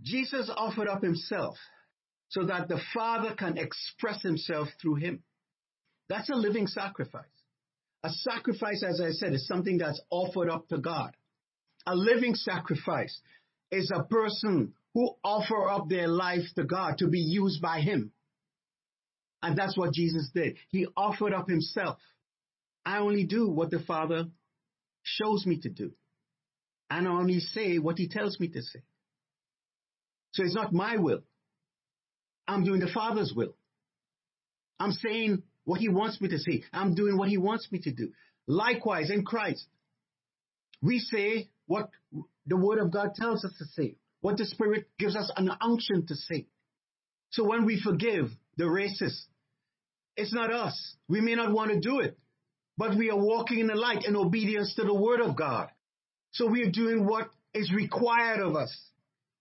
Jesus 0.02 0.50
offered 0.56 0.88
up 0.88 1.04
himself 1.04 1.58
so 2.30 2.46
that 2.46 2.68
the 2.68 2.80
Father 2.94 3.34
can 3.36 3.58
express 3.58 4.22
himself 4.22 4.68
through 4.82 4.96
him. 4.96 5.24
That's 6.10 6.30
a 6.30 6.36
living 6.36 6.68
sacrifice. 6.68 7.26
A 8.04 8.10
sacrifice, 8.10 8.84
as 8.88 9.02
I 9.02 9.12
said, 9.12 9.34
is 9.34 9.48
something 9.48 9.80
that's 9.80 10.00
offered 10.10 10.50
up 10.50 10.68
to 10.70 10.78
God. 10.78 11.17
A 11.88 11.96
living 11.96 12.36
sacrifice 12.36 13.18
is 13.72 13.92
a 13.96 14.04
person 14.04 14.74
who 14.94 15.16
offer 15.24 15.70
up 15.70 15.88
their 15.88 16.08
life 16.08 16.44
to 16.56 16.66
God 16.66 16.98
to 16.98 17.08
be 17.08 17.20
used 17.20 17.62
by 17.62 17.80
him. 17.80 18.12
And 19.42 19.58
that's 19.58 19.78
what 19.78 19.94
Jesus 19.94 20.30
did. 20.34 20.58
He 20.70 20.88
offered 20.98 21.34
up 21.34 21.48
himself. 21.48 21.98
I 22.86 22.98
only 23.00 23.24
do 23.24 23.50
what 23.50 23.72
the 23.72 23.80
Father 23.80 24.26
shows 25.04 25.46
me 25.46 25.60
to 25.62 25.70
do. 25.70 25.94
And 26.90 27.08
I 27.08 27.12
only 27.12 27.40
say 27.40 27.80
what 27.80 27.98
he 27.98 28.10
tells 28.10 28.38
me 28.38 28.50
to 28.50 28.62
say. 28.62 28.82
So 30.34 30.44
it's 30.44 30.56
not 30.56 30.74
my 30.74 30.98
will. 30.98 31.24
I'm 32.48 32.66
doing 32.66 32.82
the 32.82 32.92
Father's 32.94 33.34
will. 33.34 33.56
I'm 34.80 34.92
saying 34.92 35.44
what 35.64 35.80
he 35.80 35.88
wants 35.88 36.20
me 36.20 36.28
to 36.30 36.38
say. 36.38 36.64
I'm 36.74 36.96
doing 36.96 37.18
what 37.18 37.30
he 37.30 37.38
wants 37.38 37.72
me 37.72 37.80
to 37.80 37.92
do. 37.92 38.12
Likewise, 38.46 39.10
in 39.10 39.24
Christ, 39.24 39.66
we 40.82 41.00
say 41.00 41.50
what 41.68 41.90
the 42.46 42.58
Word 42.58 42.80
of 42.80 42.92
God 42.92 43.14
tells 43.16 43.46
us 43.46 43.54
to 43.60 43.66
say, 43.66 43.96
what 44.22 44.38
the 44.38 44.46
Spirit 44.46 44.88
gives 44.98 45.16
us 45.16 45.32
an 45.36 45.52
unction 45.62 46.08
to 46.08 46.16
say. 46.16 46.48
So 47.30 47.44
when 47.44 47.66
we 47.66 47.80
forgive 47.80 48.32
the 48.56 48.64
racist, 48.64 49.20
it's 50.16 50.34
not 50.34 50.52
us. 50.52 50.96
We 51.08 51.22
may 51.22 51.36
not 51.36 51.52
want 51.52 51.72
to 51.72 51.80
do 51.80 52.00
it, 52.00 52.18
but 52.78 52.98
we 52.98 53.12
are 53.12 53.18
walking 53.18 53.60
in 53.60 53.68
the 53.68 53.76
light 53.76 54.06
in 54.06 54.16
obedience 54.16 54.74
to 54.76 54.84
the 54.84 54.94
Word 54.94 55.22
of 55.22 55.36
God. 55.36 55.70
So 56.32 56.48
we 56.48 56.64
are 56.64 56.72
doing 56.72 57.06
what 57.06 57.30
is 57.54 57.72
required 57.72 58.40
of 58.40 58.56
us. 58.56 58.76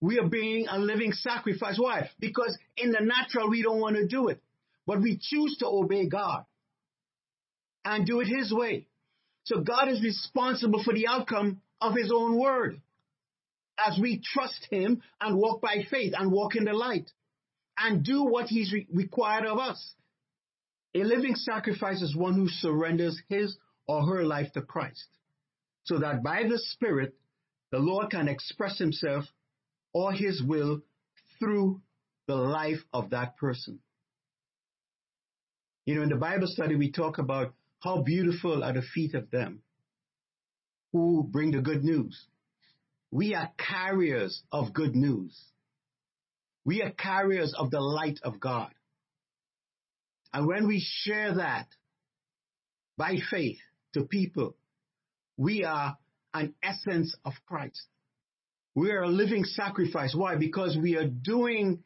We 0.00 0.18
are 0.18 0.28
being 0.28 0.66
a 0.68 0.78
living 0.78 1.12
sacrifice. 1.12 1.78
Why? 1.78 2.10
Because 2.20 2.56
in 2.76 2.92
the 2.92 3.00
natural, 3.00 3.48
we 3.48 3.62
don't 3.62 3.80
want 3.80 3.96
to 3.96 4.06
do 4.06 4.28
it. 4.28 4.42
But 4.86 5.00
we 5.00 5.18
choose 5.20 5.56
to 5.58 5.66
obey 5.66 6.06
God 6.06 6.44
and 7.84 8.06
do 8.06 8.20
it 8.20 8.26
His 8.26 8.52
way. 8.52 8.86
So 9.44 9.60
God 9.60 9.88
is 9.88 10.02
responsible 10.02 10.82
for 10.82 10.92
the 10.92 11.06
outcome 11.06 11.60
of 11.80 11.94
His 11.94 12.12
own 12.14 12.38
word 12.38 12.80
as 13.78 13.98
we 13.98 14.20
trust 14.22 14.66
Him 14.70 15.02
and 15.20 15.36
walk 15.36 15.60
by 15.60 15.84
faith 15.90 16.14
and 16.16 16.32
walk 16.32 16.56
in 16.56 16.64
the 16.64 16.72
light 16.72 17.10
and 17.78 18.04
do 18.04 18.24
what 18.24 18.46
He's 18.46 18.72
re- 18.72 18.86
required 18.92 19.44
of 19.44 19.58
us. 19.58 19.94
A 20.94 21.04
living 21.04 21.34
sacrifice 21.34 22.00
is 22.00 22.16
one 22.16 22.34
who 22.34 22.48
surrenders 22.48 23.20
his 23.28 23.58
or 23.86 24.06
her 24.06 24.24
life 24.24 24.52
to 24.54 24.62
Christ 24.62 25.08
so 25.86 25.98
that 25.98 26.22
by 26.22 26.42
the 26.48 26.58
Spirit, 26.58 27.14
the 27.70 27.78
Lord 27.78 28.10
can 28.10 28.28
express 28.28 28.78
Himself 28.78 29.24
or 29.92 30.12
His 30.12 30.42
will 30.42 30.82
through 31.38 31.80
the 32.26 32.34
life 32.34 32.82
of 32.92 33.10
that 33.10 33.36
person. 33.36 33.78
You 35.84 35.94
know, 35.94 36.02
in 36.02 36.08
the 36.08 36.16
Bible 36.16 36.48
study, 36.48 36.74
we 36.74 36.90
talk 36.90 37.18
about 37.18 37.54
how 37.80 38.02
beautiful 38.02 38.64
are 38.64 38.72
the 38.72 38.82
feet 38.82 39.14
of 39.14 39.30
them 39.30 39.62
who 40.92 41.26
bring 41.30 41.52
the 41.52 41.60
good 41.60 41.84
news. 41.84 42.26
We 43.10 43.34
are 43.34 43.50
carriers 43.58 44.42
of 44.52 44.72
good 44.72 44.94
news. 44.94 45.36
We 46.64 46.82
are 46.82 46.90
carriers 46.90 47.54
of 47.56 47.70
the 47.70 47.80
light 47.80 48.18
of 48.22 48.40
God. 48.40 48.72
And 50.32 50.46
when 50.46 50.66
we 50.66 50.84
share 50.84 51.36
that 51.36 51.68
by 52.96 53.16
faith 53.30 53.58
to 53.94 54.02
people, 54.02 54.56
we 55.36 55.64
are 55.64 55.96
an 56.34 56.54
essence 56.62 57.14
of 57.24 57.32
Christ. 57.46 57.86
We 58.74 58.90
are 58.90 59.02
a 59.02 59.08
living 59.08 59.44
sacrifice. 59.44 60.14
Why? 60.14 60.36
Because 60.36 60.76
we 60.76 60.96
are 60.96 61.06
doing, 61.06 61.82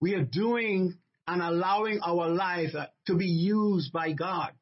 we 0.00 0.14
are 0.14 0.24
doing 0.24 0.98
and 1.26 1.42
allowing 1.42 2.00
our 2.04 2.28
life 2.28 2.74
uh, 2.76 2.86
to 3.06 3.16
be 3.16 3.26
used 3.26 3.92
by 3.92 4.12
God 4.12 4.52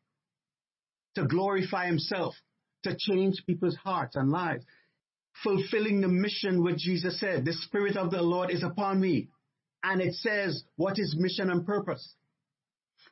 to 1.15 1.27
glorify 1.27 1.87
Himself, 1.87 2.35
to 2.85 2.97
change 2.99 3.43
people's 3.47 3.77
hearts 3.77 4.17
and 4.17 4.31
lives, 4.31 4.65
fulfilling 5.43 6.01
the 6.01 6.09
mission 6.09 6.63
which 6.63 6.79
Jesus 6.79 7.19
said, 7.21 7.45
the 7.45 7.53
Spirit 7.53 7.97
of 7.97 8.11
the 8.11 8.23
Lord 8.23 8.51
is 8.51 8.63
upon 8.63 9.01
me. 9.01 9.29
And 9.83 10.01
it 10.01 10.15
says, 10.15 10.63
what 10.77 10.99
is 10.99 11.17
mission 11.19 11.51
and 11.51 11.67
purpose? 11.67 12.15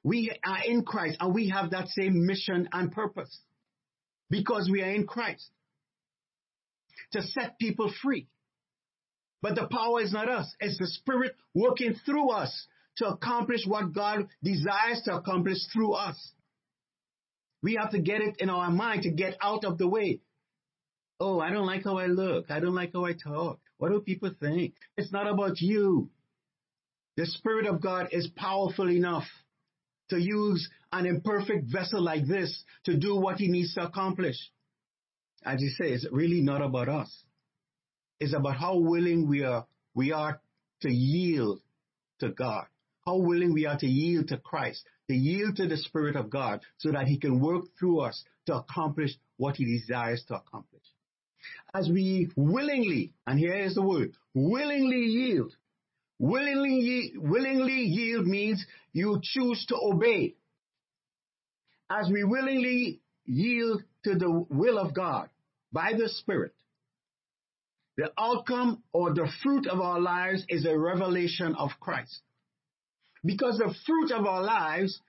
We 0.02 0.31
are 0.44 0.64
in 0.64 0.85
Christ 0.85 1.16
and 1.20 1.35
we 1.35 1.48
have 1.48 1.70
that 1.70 1.88
same 1.88 2.26
mission 2.26 2.68
and 2.72 2.92
purpose 2.92 3.40
because 4.31 4.68
we 4.70 4.83
are 4.83 4.90
in 4.90 5.07
Christ 5.07 5.48
to 7.12 7.22
set 7.22 7.59
people 7.59 7.92
free. 8.02 8.28
But 9.40 9.54
the 9.54 9.68
power 9.68 10.00
is 10.00 10.12
not 10.12 10.28
us. 10.28 10.52
It's 10.61 10.78
the 10.78 10.87
Spirit 10.87 11.35
working 11.54 11.94
through 12.04 12.31
us 12.31 12.66
to 12.96 13.07
accomplish 13.07 13.61
what 13.66 13.94
God 13.94 14.28
desires 14.42 15.02
to 15.04 15.14
accomplish 15.14 15.59
through 15.72 15.92
us. 15.92 16.33
We 17.62 17.76
have 17.80 17.90
to 17.90 17.98
get 17.98 18.20
it 18.20 18.36
in 18.38 18.50
our 18.50 18.70
mind 18.70 19.02
to 19.02 19.10
get 19.10 19.36
out 19.40 19.64
of 19.64 19.78
the 19.78 19.88
way. 19.88 20.20
Oh, 21.20 21.40
I 21.40 21.50
don't 21.50 21.66
like 21.66 21.84
how 21.84 21.98
I 21.98 22.06
look. 22.06 22.50
I 22.50 22.60
don't 22.60 22.74
like 22.74 22.92
how 22.92 23.04
I 23.04 23.12
talk. 23.12 23.58
What 23.78 23.90
do 23.90 24.00
people 24.00 24.30
think? 24.38 24.74
It's 24.96 25.12
not 25.12 25.26
about 25.26 25.60
you. 25.60 26.10
The 27.16 27.26
Spirit 27.26 27.66
of 27.66 27.80
God 27.80 28.08
is 28.12 28.28
powerful 28.36 28.88
enough 28.88 29.24
to 30.10 30.18
use 30.20 30.68
an 30.92 31.06
imperfect 31.06 31.66
vessel 31.70 32.00
like 32.00 32.26
this 32.26 32.64
to 32.84 32.96
do 32.96 33.16
what 33.16 33.38
he 33.38 33.48
needs 33.48 33.74
to 33.74 33.82
accomplish. 33.82 34.36
As 35.44 35.60
you 35.60 35.68
say, 35.70 35.92
it's 35.92 36.06
really 36.10 36.40
not 36.40 36.62
about 36.62 36.88
us. 36.88 37.24
It's 38.20 38.34
about 38.34 38.56
how 38.56 38.78
willing 38.78 39.28
we 39.28 39.44
are, 39.44 39.66
we 39.94 40.12
are 40.12 40.40
to 40.82 40.92
yield 40.92 41.60
to 42.20 42.30
God, 42.30 42.66
how 43.04 43.16
willing 43.16 43.52
we 43.52 43.66
are 43.66 43.78
to 43.78 43.86
yield 43.86 44.28
to 44.28 44.38
Christ, 44.38 44.84
to 45.08 45.16
yield 45.16 45.56
to 45.56 45.66
the 45.66 45.76
Spirit 45.76 46.16
of 46.16 46.30
God 46.30 46.60
so 46.78 46.92
that 46.92 47.06
He 47.06 47.18
can 47.18 47.40
work 47.40 47.64
through 47.78 48.00
us 48.00 48.22
to 48.46 48.56
accomplish 48.56 49.10
what 49.36 49.56
He 49.56 49.64
desires 49.64 50.24
to 50.28 50.36
accomplish. 50.36 50.82
As 51.74 51.88
we 51.88 52.30
willingly, 52.36 53.12
and 53.26 53.38
here 53.38 53.54
is 53.54 53.74
the 53.74 53.82
word, 53.82 54.12
willingly 54.34 55.06
yield. 55.06 55.54
Willingly, 56.18 57.12
willingly 57.16 57.82
yield 57.82 58.26
means 58.26 58.64
you 58.92 59.20
choose 59.22 59.64
to 59.68 59.76
obey. 59.80 60.34
As 61.90 62.10
we 62.12 62.24
willingly 62.24 63.00
yield 63.24 63.82
to 64.04 64.14
the 64.14 64.46
will 64.50 64.78
of 64.78 64.94
God 64.94 65.28
by 65.72 65.92
the 65.96 66.08
Spirit, 66.08 66.54
the 67.96 68.10
outcome 68.18 68.82
or 68.92 69.12
the 69.12 69.28
fruit 69.42 69.66
of 69.66 69.80
our 69.80 70.00
lives 70.00 70.44
is 70.48 70.66
a 70.66 70.78
revelation 70.78 71.54
of 71.56 71.70
Christ. 71.80 72.20
Because 73.24 73.59
the 73.59 73.74
fruit 73.87 74.12
of 74.12 74.26
our 74.26 74.42
lives 74.42 75.00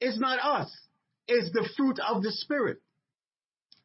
is 0.00 0.18
not 0.18 0.38
us, 0.38 0.70
it's 1.28 1.52
the 1.52 1.68
fruit 1.76 1.98
of 1.98 2.22
the 2.22 2.32
Spirit. 2.32 2.78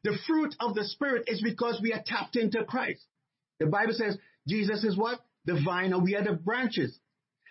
The 0.03 0.17
fruit 0.27 0.55
of 0.59 0.73
the 0.73 0.83
Spirit 0.83 1.25
is 1.27 1.41
because 1.41 1.79
we 1.81 1.93
are 1.93 2.03
tapped 2.05 2.35
into 2.35 2.63
Christ. 2.63 3.05
The 3.59 3.67
Bible 3.67 3.93
says 3.93 4.17
Jesus 4.47 4.83
is 4.83 4.97
what? 4.97 5.19
The 5.45 5.61
vine 5.63 5.93
and 5.93 6.03
we 6.03 6.15
are 6.15 6.23
the 6.23 6.33
branches. 6.33 6.97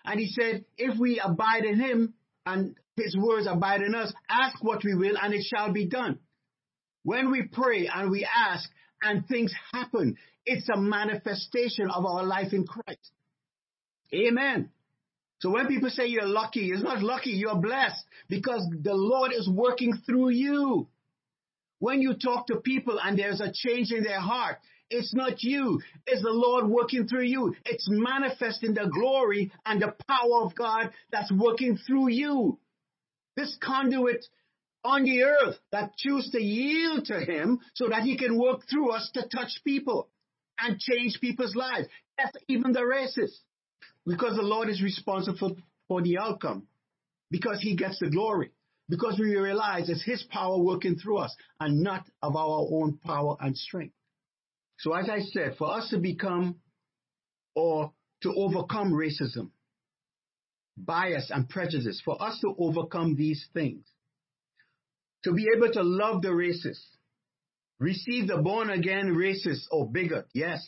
And 0.04 0.18
he 0.18 0.26
said, 0.26 0.64
if 0.76 0.98
we 0.98 1.20
abide 1.20 1.64
in 1.64 1.78
him 1.78 2.14
and 2.46 2.74
his 2.96 3.16
words 3.16 3.46
abide 3.48 3.82
in 3.82 3.94
us, 3.94 4.12
ask 4.28 4.62
what 4.62 4.84
we 4.84 4.94
will 4.94 5.16
and 5.20 5.32
it 5.34 5.44
shall 5.44 5.72
be 5.72 5.86
done. 5.86 6.18
When 7.02 7.30
we 7.30 7.42
pray 7.42 7.88
and 7.92 8.10
we 8.10 8.26
ask 8.26 8.68
and 9.02 9.26
things 9.26 9.52
happen, 9.72 10.16
it's 10.44 10.68
a 10.68 10.78
manifestation 10.78 11.90
of 11.90 12.04
our 12.04 12.24
life 12.24 12.52
in 12.52 12.66
Christ. 12.66 13.10
Amen. 14.12 14.70
So 15.40 15.50
when 15.50 15.68
people 15.68 15.90
say 15.90 16.06
you're 16.06 16.26
lucky, 16.26 16.70
it's 16.70 16.82
not 16.82 17.02
lucky, 17.02 17.30
you're 17.30 17.56
blessed 17.56 18.04
because 18.28 18.66
the 18.82 18.94
Lord 18.94 19.32
is 19.32 19.48
working 19.48 19.94
through 20.04 20.30
you. 20.30 20.86
When 21.78 22.02
you 22.02 22.14
talk 22.14 22.46
to 22.48 22.56
people 22.56 23.00
and 23.02 23.18
there's 23.18 23.40
a 23.40 23.50
change 23.52 23.90
in 23.90 24.04
their 24.04 24.20
heart, 24.20 24.58
it's 24.90 25.14
not 25.14 25.42
you. 25.42 25.80
It's 26.06 26.22
the 26.22 26.30
Lord 26.30 26.68
working 26.68 27.06
through 27.08 27.24
you. 27.24 27.54
It's 27.64 27.88
manifesting 27.88 28.74
the 28.74 28.90
glory 28.92 29.50
and 29.64 29.80
the 29.80 29.94
power 30.06 30.42
of 30.42 30.54
God 30.54 30.90
that's 31.10 31.32
working 31.32 31.78
through 31.86 32.10
you. 32.10 32.58
This 33.36 33.56
conduit 33.62 34.26
on 34.84 35.04
the 35.04 35.22
earth 35.22 35.56
that 35.72 35.96
choose 35.96 36.28
to 36.32 36.42
yield 36.42 37.06
to 37.06 37.20
Him 37.20 37.60
so 37.74 37.88
that 37.88 38.02
He 38.02 38.18
can 38.18 38.38
work 38.38 38.62
through 38.68 38.90
us 38.90 39.10
to 39.14 39.26
touch 39.28 39.60
people 39.64 40.08
and 40.58 40.78
change 40.78 41.18
people's 41.20 41.54
lives. 41.54 41.86
That's 42.18 42.36
even 42.48 42.72
the 42.72 42.80
racists. 42.80 43.38
Because 44.06 44.36
the 44.36 44.42
Lord 44.42 44.68
is 44.68 44.82
responsible 44.82 45.56
for 45.88 46.02
the 46.02 46.18
outcome. 46.18 46.66
Because 47.30 47.60
He 47.60 47.76
gets 47.76 47.98
the 48.00 48.10
glory. 48.10 48.50
Because 48.88 49.18
we 49.18 49.36
realize 49.36 49.88
it's 49.88 50.04
His 50.04 50.22
power 50.30 50.58
working 50.58 50.96
through 50.96 51.18
us 51.18 51.34
and 51.60 51.82
not 51.82 52.04
of 52.22 52.34
our 52.36 52.66
own 52.70 52.98
power 53.04 53.36
and 53.40 53.56
strength. 53.56 53.94
So 54.78 54.94
as 54.94 55.08
I 55.08 55.20
said, 55.20 55.56
for 55.58 55.76
us 55.76 55.90
to 55.90 55.98
become 55.98 56.56
or 57.54 57.92
to 58.22 58.34
overcome 58.34 58.92
racism, 58.92 59.50
bias 60.76 61.30
and 61.30 61.48
prejudice, 61.48 62.00
for 62.04 62.20
us 62.22 62.38
to 62.40 62.54
overcome 62.58 63.16
these 63.16 63.46
things, 63.52 63.84
to 65.24 65.32
be 65.32 65.46
able 65.54 65.70
to 65.72 65.82
love 65.82 66.22
the 66.22 66.28
racist, 66.28 66.82
receive 67.78 68.28
the 68.28 68.38
born 68.38 68.70
again 68.70 69.14
racist 69.14 69.64
or 69.70 69.84
oh, 69.84 69.86
bigot, 69.86 70.26
yes, 70.32 70.60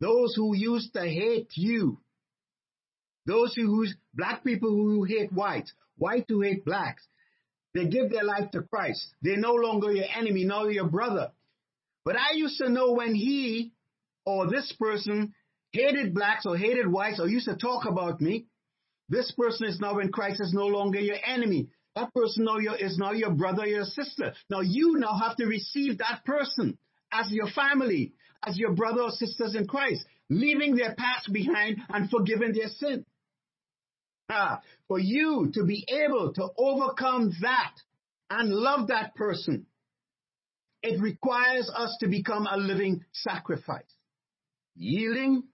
those 0.00 0.34
who 0.36 0.54
used 0.54 0.92
to 0.92 1.00
hate 1.00 1.50
you, 1.54 1.98
those 3.26 3.54
who, 3.54 3.86
black 4.14 4.44
people 4.44 4.70
who 4.70 5.04
hate 5.04 5.32
whites, 5.32 5.72
white 5.98 6.26
who 6.28 6.42
hate 6.42 6.64
blacks, 6.64 7.06
they 7.74 7.86
give 7.86 8.10
their 8.10 8.24
life 8.24 8.50
to 8.52 8.62
Christ. 8.62 9.06
They're 9.20 9.36
no 9.36 9.54
longer 9.54 9.92
your 9.92 10.06
enemy, 10.16 10.44
now 10.44 10.66
your 10.66 10.88
brother. 10.88 11.32
But 12.04 12.16
I 12.16 12.34
used 12.34 12.58
to 12.58 12.70
know 12.70 12.92
when 12.92 13.14
he 13.14 13.72
or 14.24 14.48
this 14.48 14.72
person 14.78 15.34
hated 15.72 16.14
blacks 16.14 16.46
or 16.46 16.56
hated 16.56 16.90
whites 16.90 17.20
or 17.20 17.28
used 17.28 17.46
to 17.46 17.56
talk 17.56 17.84
about 17.84 18.20
me, 18.20 18.46
this 19.08 19.30
person 19.32 19.68
is 19.68 19.78
now 19.80 19.98
in 19.98 20.10
Christ 20.10 20.40
is 20.40 20.52
no 20.54 20.66
longer 20.66 20.98
your 20.98 21.18
enemy. 21.24 21.68
That 21.94 22.12
person 22.12 22.44
now 22.44 22.58
is 22.58 22.98
now 22.98 23.12
your 23.12 23.30
brother, 23.30 23.66
your 23.66 23.84
sister. 23.84 24.34
Now 24.50 24.60
you 24.60 24.96
now 24.98 25.18
have 25.18 25.36
to 25.36 25.46
receive 25.46 25.98
that 25.98 26.24
person 26.24 26.78
as 27.12 27.30
your 27.30 27.48
family, 27.48 28.12
as 28.44 28.58
your 28.58 28.72
brother 28.72 29.02
or 29.02 29.10
sisters 29.10 29.54
in 29.54 29.66
Christ, 29.66 30.04
leaving 30.28 30.76
their 30.76 30.94
past 30.94 31.32
behind 31.32 31.78
and 31.88 32.10
forgiving 32.10 32.52
their 32.52 32.68
sin. 32.68 33.04
For 34.88 34.98
you 34.98 35.50
to 35.54 35.64
be 35.64 35.86
able 35.88 36.32
to 36.34 36.48
overcome 36.58 37.32
that 37.42 37.74
and 38.30 38.50
love 38.50 38.88
that 38.88 39.14
person, 39.14 39.66
it 40.82 41.00
requires 41.00 41.70
us 41.74 41.96
to 42.00 42.08
become 42.08 42.46
a 42.46 42.56
living 42.56 43.04
sacrifice, 43.12 43.82
yielding 44.74 45.44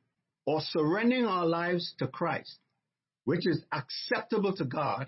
or 0.47 0.61
surrendering 0.61 1.27
our 1.27 1.47
lives 1.47 1.95
to 1.99 2.07
Christ, 2.07 2.59
which 3.25 3.47
is 3.47 3.63
acceptable 3.73 4.55
to 4.57 4.65
God 4.65 5.07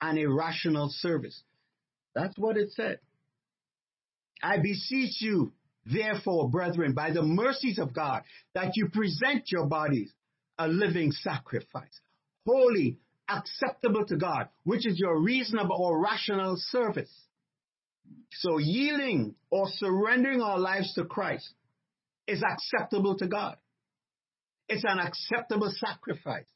and 0.00 0.18
a 0.18 0.26
rational 0.26 0.88
service. 0.90 1.42
That's 2.14 2.36
what 2.36 2.56
it 2.56 2.72
said. 2.72 2.98
I 4.42 4.58
beseech 4.58 5.22
you, 5.22 5.52
therefore, 5.86 6.50
brethren, 6.50 6.94
by 6.94 7.12
the 7.12 7.22
mercies 7.22 7.78
of 7.78 7.94
God, 7.94 8.22
that 8.54 8.72
you 8.76 8.88
present 8.88 9.44
your 9.50 9.66
bodies 9.66 10.12
a 10.58 10.68
living 10.68 11.12
sacrifice, 11.12 12.00
holy, 12.46 12.98
acceptable 13.28 14.04
to 14.06 14.16
God, 14.16 14.48
which 14.64 14.86
is 14.86 14.98
your 14.98 15.18
reasonable 15.20 15.76
or 15.76 16.00
rational 16.00 16.56
service. 16.56 17.12
So 18.32 18.58
yielding 18.58 19.34
or 19.50 19.66
surrendering 19.68 20.40
our 20.40 20.58
lives 20.58 20.92
to 20.94 21.04
Christ 21.04 21.48
is 22.26 22.42
acceptable 22.42 23.16
to 23.18 23.26
God. 23.26 23.56
It's 24.68 24.84
an 24.86 24.98
acceptable 24.98 25.72
sacrifice. 25.74 26.46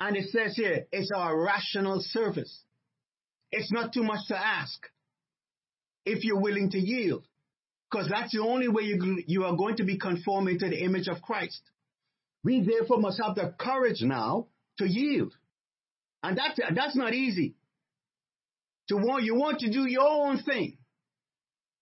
And 0.00 0.16
it 0.16 0.30
says 0.30 0.56
here, 0.56 0.86
it's 0.90 1.10
our 1.14 1.38
rational 1.40 2.00
service. 2.00 2.62
It's 3.50 3.70
not 3.70 3.92
too 3.92 4.02
much 4.02 4.26
to 4.28 4.36
ask 4.36 4.78
if 6.04 6.24
you're 6.24 6.40
willing 6.40 6.70
to 6.70 6.78
yield. 6.78 7.24
Because 7.90 8.08
that's 8.08 8.32
the 8.32 8.40
only 8.40 8.68
way 8.68 8.84
you, 8.84 9.22
you 9.26 9.44
are 9.44 9.54
going 9.54 9.76
to 9.76 9.84
be 9.84 9.98
conforming 9.98 10.58
to 10.58 10.68
the 10.68 10.82
image 10.82 11.08
of 11.08 11.20
Christ. 11.20 11.60
We 12.42 12.62
therefore 12.62 12.98
must 12.98 13.20
have 13.22 13.34
the 13.34 13.54
courage 13.58 14.00
now 14.00 14.48
to 14.78 14.86
yield. 14.86 15.34
And 16.22 16.38
that's, 16.38 16.58
that's 16.74 16.96
not 16.96 17.14
easy. 17.14 17.54
To 18.88 18.96
want, 18.96 19.24
you 19.24 19.34
want 19.34 19.60
to 19.60 19.70
do 19.70 19.86
your 19.86 20.08
own 20.08 20.42
thing. 20.42 20.78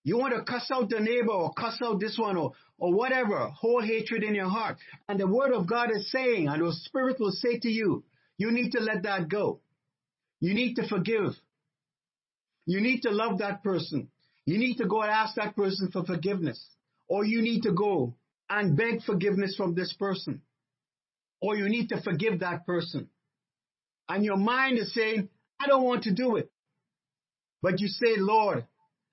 You 0.02 0.16
want 0.16 0.34
to 0.34 0.42
cuss 0.42 0.70
out 0.72 0.88
the 0.88 1.00
neighbor 1.00 1.32
or 1.32 1.52
cuss 1.52 1.78
out 1.84 2.00
this 2.00 2.18
one 2.18 2.36
or, 2.36 2.52
or 2.78 2.94
whatever, 2.94 3.48
whole 3.48 3.82
hatred 3.82 4.22
in 4.22 4.34
your 4.34 4.48
heart. 4.48 4.78
And 5.08 5.20
the 5.20 5.26
word 5.26 5.52
of 5.52 5.68
God 5.68 5.90
is 5.94 6.10
saying, 6.10 6.48
and 6.48 6.62
the 6.62 6.72
spirit 6.72 7.20
will 7.20 7.32
say 7.32 7.58
to 7.58 7.68
you, 7.68 8.04
you 8.38 8.50
need 8.50 8.72
to 8.72 8.80
let 8.80 9.02
that 9.02 9.28
go. 9.28 9.60
You 10.40 10.54
need 10.54 10.76
to 10.76 10.88
forgive. 10.88 11.32
You 12.64 12.80
need 12.80 13.02
to 13.02 13.10
love 13.10 13.38
that 13.38 13.62
person. 13.62 14.08
You 14.46 14.56
need 14.56 14.76
to 14.76 14.86
go 14.86 15.02
and 15.02 15.10
ask 15.10 15.34
that 15.34 15.54
person 15.54 15.90
for 15.92 16.04
forgiveness. 16.04 16.64
Or 17.08 17.24
you 17.24 17.42
need 17.42 17.62
to 17.62 17.72
go 17.72 18.14
and 18.48 18.76
beg 18.76 19.02
forgiveness 19.02 19.54
from 19.56 19.74
this 19.74 19.92
person 19.92 20.40
or 21.40 21.56
you 21.56 21.68
need 21.68 21.88
to 21.90 22.00
forgive 22.02 22.40
that 22.40 22.66
person. 22.66 23.08
And 24.08 24.24
your 24.24 24.36
mind 24.36 24.78
is 24.78 24.92
saying, 24.92 25.28
I 25.60 25.66
don't 25.66 25.84
want 25.84 26.04
to 26.04 26.12
do 26.12 26.36
it. 26.36 26.50
But 27.62 27.80
you 27.80 27.88
say, 27.88 28.16
Lord, 28.16 28.66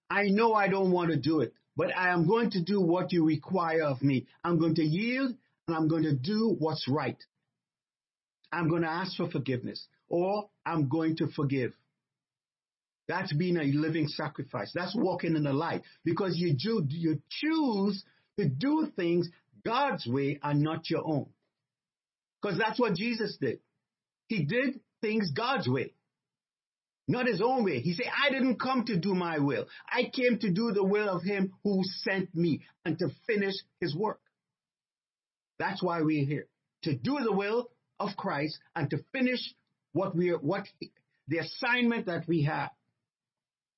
I 0.10 0.28
know 0.30 0.54
I 0.54 0.70
don't 0.70 0.92
want 0.92 1.12
to 1.12 1.18
do 1.18 1.42
it, 1.42 1.54
but 1.76 1.96
I 1.96 2.10
am 2.10 2.28
going 2.28 2.52
to 2.52 2.64
do 2.64 2.82
what 2.82 3.12
you 3.12 3.26
require 3.26 3.84
of 3.84 4.02
me. 4.02 4.26
I'm 4.44 4.58
going 4.58 4.76
to 4.76 4.84
yield 4.84 5.36
and 5.68 5.76
I'm 5.76 5.88
going 5.88 6.04
to 6.04 6.16
do 6.16 6.56
what's 6.58 6.88
right. 6.88 7.22
I'm 8.52 8.70
going 8.70 8.84
to 8.84 8.90
ask 8.90 9.18
for 9.18 9.30
forgiveness 9.30 9.86
or 10.08 10.50
I'm 10.66 10.88
going 10.88 11.18
to 11.18 11.28
forgive. 11.28 11.74
That's 13.08 13.34
being 13.34 13.58
a 13.58 13.64
living 13.64 14.08
sacrifice. 14.08 14.72
That's 14.74 14.96
walking 14.96 15.36
in 15.36 15.44
the 15.44 15.54
light 15.54 15.84
because 16.04 16.38
you, 16.38 16.54
do, 16.54 16.86
you 16.90 17.22
choose 17.30 18.04
to 18.38 18.48
do 18.48 18.88
things 18.96 19.30
God's 19.66 20.08
way 20.08 20.40
and 20.42 20.62
not 20.62 20.90
your 20.90 21.06
own. 21.06 21.28
Because 22.42 22.58
that's 22.58 22.80
what 22.80 22.96
Jesus 22.96 23.38
did. 23.40 23.60
He 24.28 24.44
did 24.44 24.80
things 25.02 25.32
God's 25.32 25.68
way, 25.68 25.94
not 27.08 27.28
his 27.28 27.42
own 27.42 27.64
way. 27.64 27.80
He 27.80 27.94
said, 27.94 28.08
I 28.08 28.30
didn't 28.30 28.60
come 28.60 28.86
to 28.86 28.98
do 28.98 29.14
my 29.14 29.40
will. 29.40 29.68
I 29.90 30.04
came 30.04 30.40
to 30.40 30.52
do 30.52 30.72
the 30.74 30.84
will 30.84 31.10
of 31.10 31.24
him 31.24 31.54
who 31.64 31.82
sent 32.04 32.34
me 32.36 32.62
and 32.86 33.00
to 33.00 33.10
finish 33.26 33.56
his 33.80 33.96
work. 33.96 34.20
That's 35.60 35.82
why 35.82 36.02
we're 36.02 36.26
here. 36.26 36.48
To 36.84 36.96
do 36.96 37.20
the 37.24 37.32
will 37.32 37.70
of 38.00 38.16
Christ 38.16 38.60
and 38.76 38.90
to 38.92 38.98
finish 39.12 39.40
what 39.94 40.16
we 40.16 40.30
are, 40.30 40.38
what 40.38 40.68
the 41.28 41.40
assignment 41.40 42.06
that 42.06 42.28
we 42.28 42.44
have. 42.44 42.70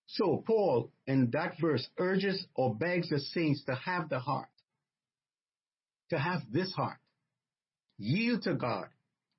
So 0.08 0.44
Paul 0.46 0.92
in 1.08 1.30
that 1.32 1.54
verse 1.62 1.88
urges 1.98 2.46
or 2.56 2.76
begs 2.76 3.10
the 3.10 3.20
saints 3.20 3.64
to 3.66 3.76
have 3.76 4.10
the 4.10 4.20
heart, 4.20 4.50
to 6.10 6.18
have 6.18 6.42
this 6.52 6.74
heart 6.74 6.98
yield 8.00 8.44
to 8.44 8.56
God, 8.56 8.88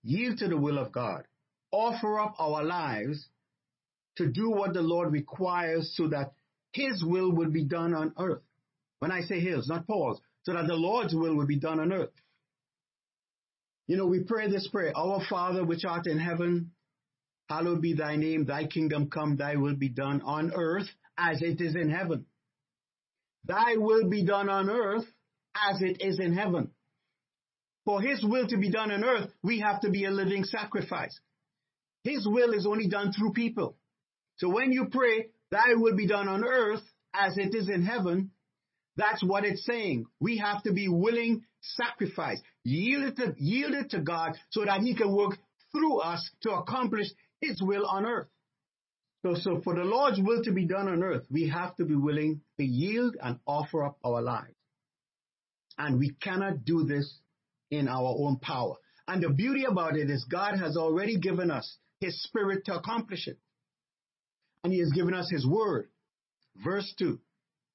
yield 0.03 0.39
to 0.39 0.49
the 0.49 0.57
will 0.57 0.79
of 0.79 0.93
God, 0.93 1.25
offer 1.73 2.21
up 2.21 2.35
our 2.39 2.63
lives 2.63 3.27
to 4.17 4.29
do 4.29 4.51
what 4.51 4.75
the 4.75 4.83
Lord 4.83 5.13
requires 5.13 5.93
so 5.97 6.09
that 6.09 6.33
His 6.73 7.03
will 7.03 7.33
will 7.33 7.51
be 7.51 7.65
done 7.65 7.95
on 7.95 8.13
earth. 8.19 8.43
When 8.99 9.11
I 9.11 9.23
say 9.23 9.41
His, 9.41 9.69
not 9.69 9.87
Paul's, 9.87 10.21
so 10.43 10.53
that 10.53 10.67
the 10.67 10.75
Lord's 10.75 11.15
will 11.15 11.35
will 11.35 11.47
be 11.47 11.59
done 11.59 11.81
on 11.81 11.93
earth. 11.93 12.11
You 13.87 13.97
know, 13.97 14.07
we 14.07 14.21
pray 14.21 14.49
this 14.49 14.69
prayer, 14.69 14.93
Our 14.97 15.21
Father 15.29 15.65
which 15.65 15.85
art 15.85 16.07
in 16.07 16.19
heaven, 16.19 16.73
hallowed 17.49 17.83
be 17.83 17.95
thy 17.95 18.17
name, 18.17 18.45
thy 18.45 18.67
kingdom 18.67 19.11
come, 19.11 19.37
thy 19.37 19.57
will 19.57 19.75
be 19.75 19.89
done 19.89 20.23
on 20.23 20.53
earth 20.55 20.87
as 21.19 21.43
it 21.43 21.61
is 21.61 21.75
in 21.75 21.91
heaven. 21.91 22.27
Thy 23.45 23.77
will 23.77 24.09
be 24.09 24.25
done 24.25 24.49
on 24.49 24.71
earth 24.71 25.07
as 25.57 25.81
it 25.83 26.01
is 26.01 26.21
in 26.21 26.35
heaven. 26.35 26.71
For 27.91 28.01
his 28.01 28.23
will 28.23 28.47
to 28.47 28.57
be 28.57 28.71
done 28.71 28.93
on 28.93 29.03
earth, 29.03 29.33
we 29.43 29.59
have 29.59 29.81
to 29.81 29.91
be 29.91 30.05
a 30.05 30.13
living 30.13 30.45
sacrifice. 30.45 31.19
His 32.05 32.25
will 32.25 32.53
is 32.53 32.65
only 32.65 32.87
done 32.87 33.13
through 33.13 33.33
people. 33.33 33.77
So 34.37 34.49
when 34.49 34.71
you 34.71 34.87
pray, 34.93 35.31
thy 35.51 35.75
will 35.75 35.97
be 35.97 36.07
done 36.07 36.29
on 36.29 36.45
earth 36.45 36.85
as 37.13 37.37
it 37.37 37.53
is 37.53 37.69
in 37.69 37.83
heaven, 37.83 38.31
that's 38.97 39.25
what 39.25 39.45
it's 39.45 39.67
saying. 39.67 40.07
We 40.21 40.39
have 40.39 40.63
to 40.63 40.73
be 40.73 40.87
willing 40.87 41.43
sacrifice, 41.63 42.41
yield 42.63 43.09
it 43.09 43.17
to, 43.17 43.35
yield 43.39 43.75
it 43.75 43.91
to 43.91 43.99
God 43.99 44.39
so 44.51 44.65
that 44.65 44.83
he 44.83 44.95
can 44.95 45.13
work 45.13 45.37
through 45.73 45.99
us 45.99 46.31
to 46.43 46.53
accomplish 46.53 47.09
his 47.41 47.61
will 47.61 47.87
on 47.87 48.07
earth. 48.07 48.29
So, 49.23 49.35
so 49.35 49.63
for 49.65 49.75
the 49.75 49.83
Lord's 49.83 50.21
will 50.21 50.45
to 50.45 50.53
be 50.53 50.65
done 50.65 50.87
on 50.87 51.03
earth, 51.03 51.27
we 51.29 51.49
have 51.49 51.75
to 51.79 51.85
be 51.85 51.97
willing 51.97 52.43
to 52.57 52.65
yield 52.65 53.17
and 53.21 53.41
offer 53.49 53.83
up 53.85 53.99
our 54.05 54.23
lives. 54.23 54.55
And 55.77 55.99
we 55.99 56.11
cannot 56.11 56.65
do 56.65 56.85
this 56.85 57.19
in 57.71 57.89
our 57.89 58.15
own 58.19 58.39
power. 58.39 58.77
And 59.07 59.23
the 59.23 59.31
beauty 59.31 59.65
about 59.65 59.97
it 59.97 60.11
is 60.11 60.25
God 60.31 60.59
has 60.59 60.77
already 60.77 61.19
given 61.19 61.51
us 61.51 61.77
his 62.01 62.23
spirit 62.23 62.65
to 62.67 62.75
accomplish 62.75 63.27
it. 63.27 63.39
And 64.63 64.73
he 64.73 64.81
has 64.81 64.93
given 64.93 65.15
us 65.15 65.29
his 65.31 65.47
word. 65.47 65.89
Verse 66.63 66.93
2. 66.99 67.19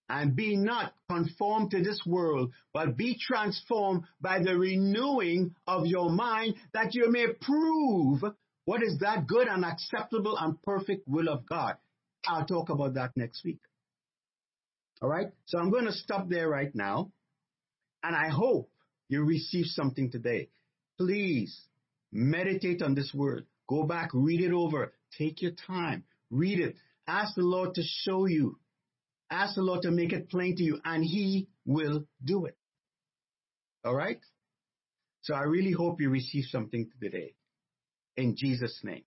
And 0.08 0.36
be 0.36 0.56
not 0.56 0.94
conformed 1.10 1.72
to 1.72 1.82
this 1.82 2.02
world, 2.06 2.52
but 2.74 2.96
be 2.96 3.18
transformed 3.20 4.04
by 4.22 4.40
the 4.40 4.58
renewing 4.58 5.56
of 5.66 5.88
your 5.88 6.12
mind 6.12 6.56
that 6.74 6.94
you 6.94 7.12
may 7.12 7.28
prove 7.42 8.22
what 8.66 8.84
is 8.84 9.00
that 9.00 9.28
good 9.28 9.48
and 9.48 9.66
acceptable 9.66 10.38
and 10.38 10.62
perfect 10.62 11.08
will 11.08 11.30
of 11.30 11.48
God? 11.48 11.76
I'll 12.28 12.46
talk 12.46 12.70
about 12.70 12.96
that 12.96 13.12
next 13.16 13.44
week. 13.44 13.60
All 15.02 15.10
right? 15.10 15.28
So 15.46 15.60
I'm 15.60 15.72
going 15.72 15.86
to 15.86 15.92
stop 15.92 16.30
there 16.30 16.50
right 16.50 16.74
now. 16.74 17.12
And 18.04 18.16
I 18.16 18.30
hope 18.30 18.70
you 19.08 19.24
receive 19.24 19.66
something 19.68 20.12
today. 20.12 20.50
Please 20.98 21.60
meditate 22.12 22.82
on 22.82 22.96
this 22.96 23.14
word. 23.14 23.46
Go 23.68 23.84
back, 23.84 24.10
read 24.14 24.42
it 24.42 24.52
over. 24.52 24.94
Take 25.18 25.42
your 25.42 25.52
time. 25.68 26.04
Read 26.32 26.60
it. 26.60 26.76
Ask 27.08 27.36
the 27.36 27.42
Lord 27.42 27.76
to 27.76 27.84
show 27.84 28.26
you. 28.26 28.58
Ask 29.30 29.56
the 29.56 29.62
Lord 29.62 29.84
to 29.84 29.92
make 29.92 30.14
it 30.14 30.30
plain 30.30 30.56
to 30.58 30.64
you, 30.64 30.80
and 30.84 31.04
He 31.04 31.48
will 31.66 32.06
do 32.24 32.46
it. 32.46 32.58
All 33.84 33.96
right? 33.96 34.20
So 35.22 35.34
I 35.34 35.42
really 35.42 35.72
hope 35.72 36.02
you 36.02 36.10
receive 36.10 36.46
something 36.46 36.90
today 37.02 37.34
in 38.16 38.36
Jesus' 38.36 38.80
name. 38.84 38.94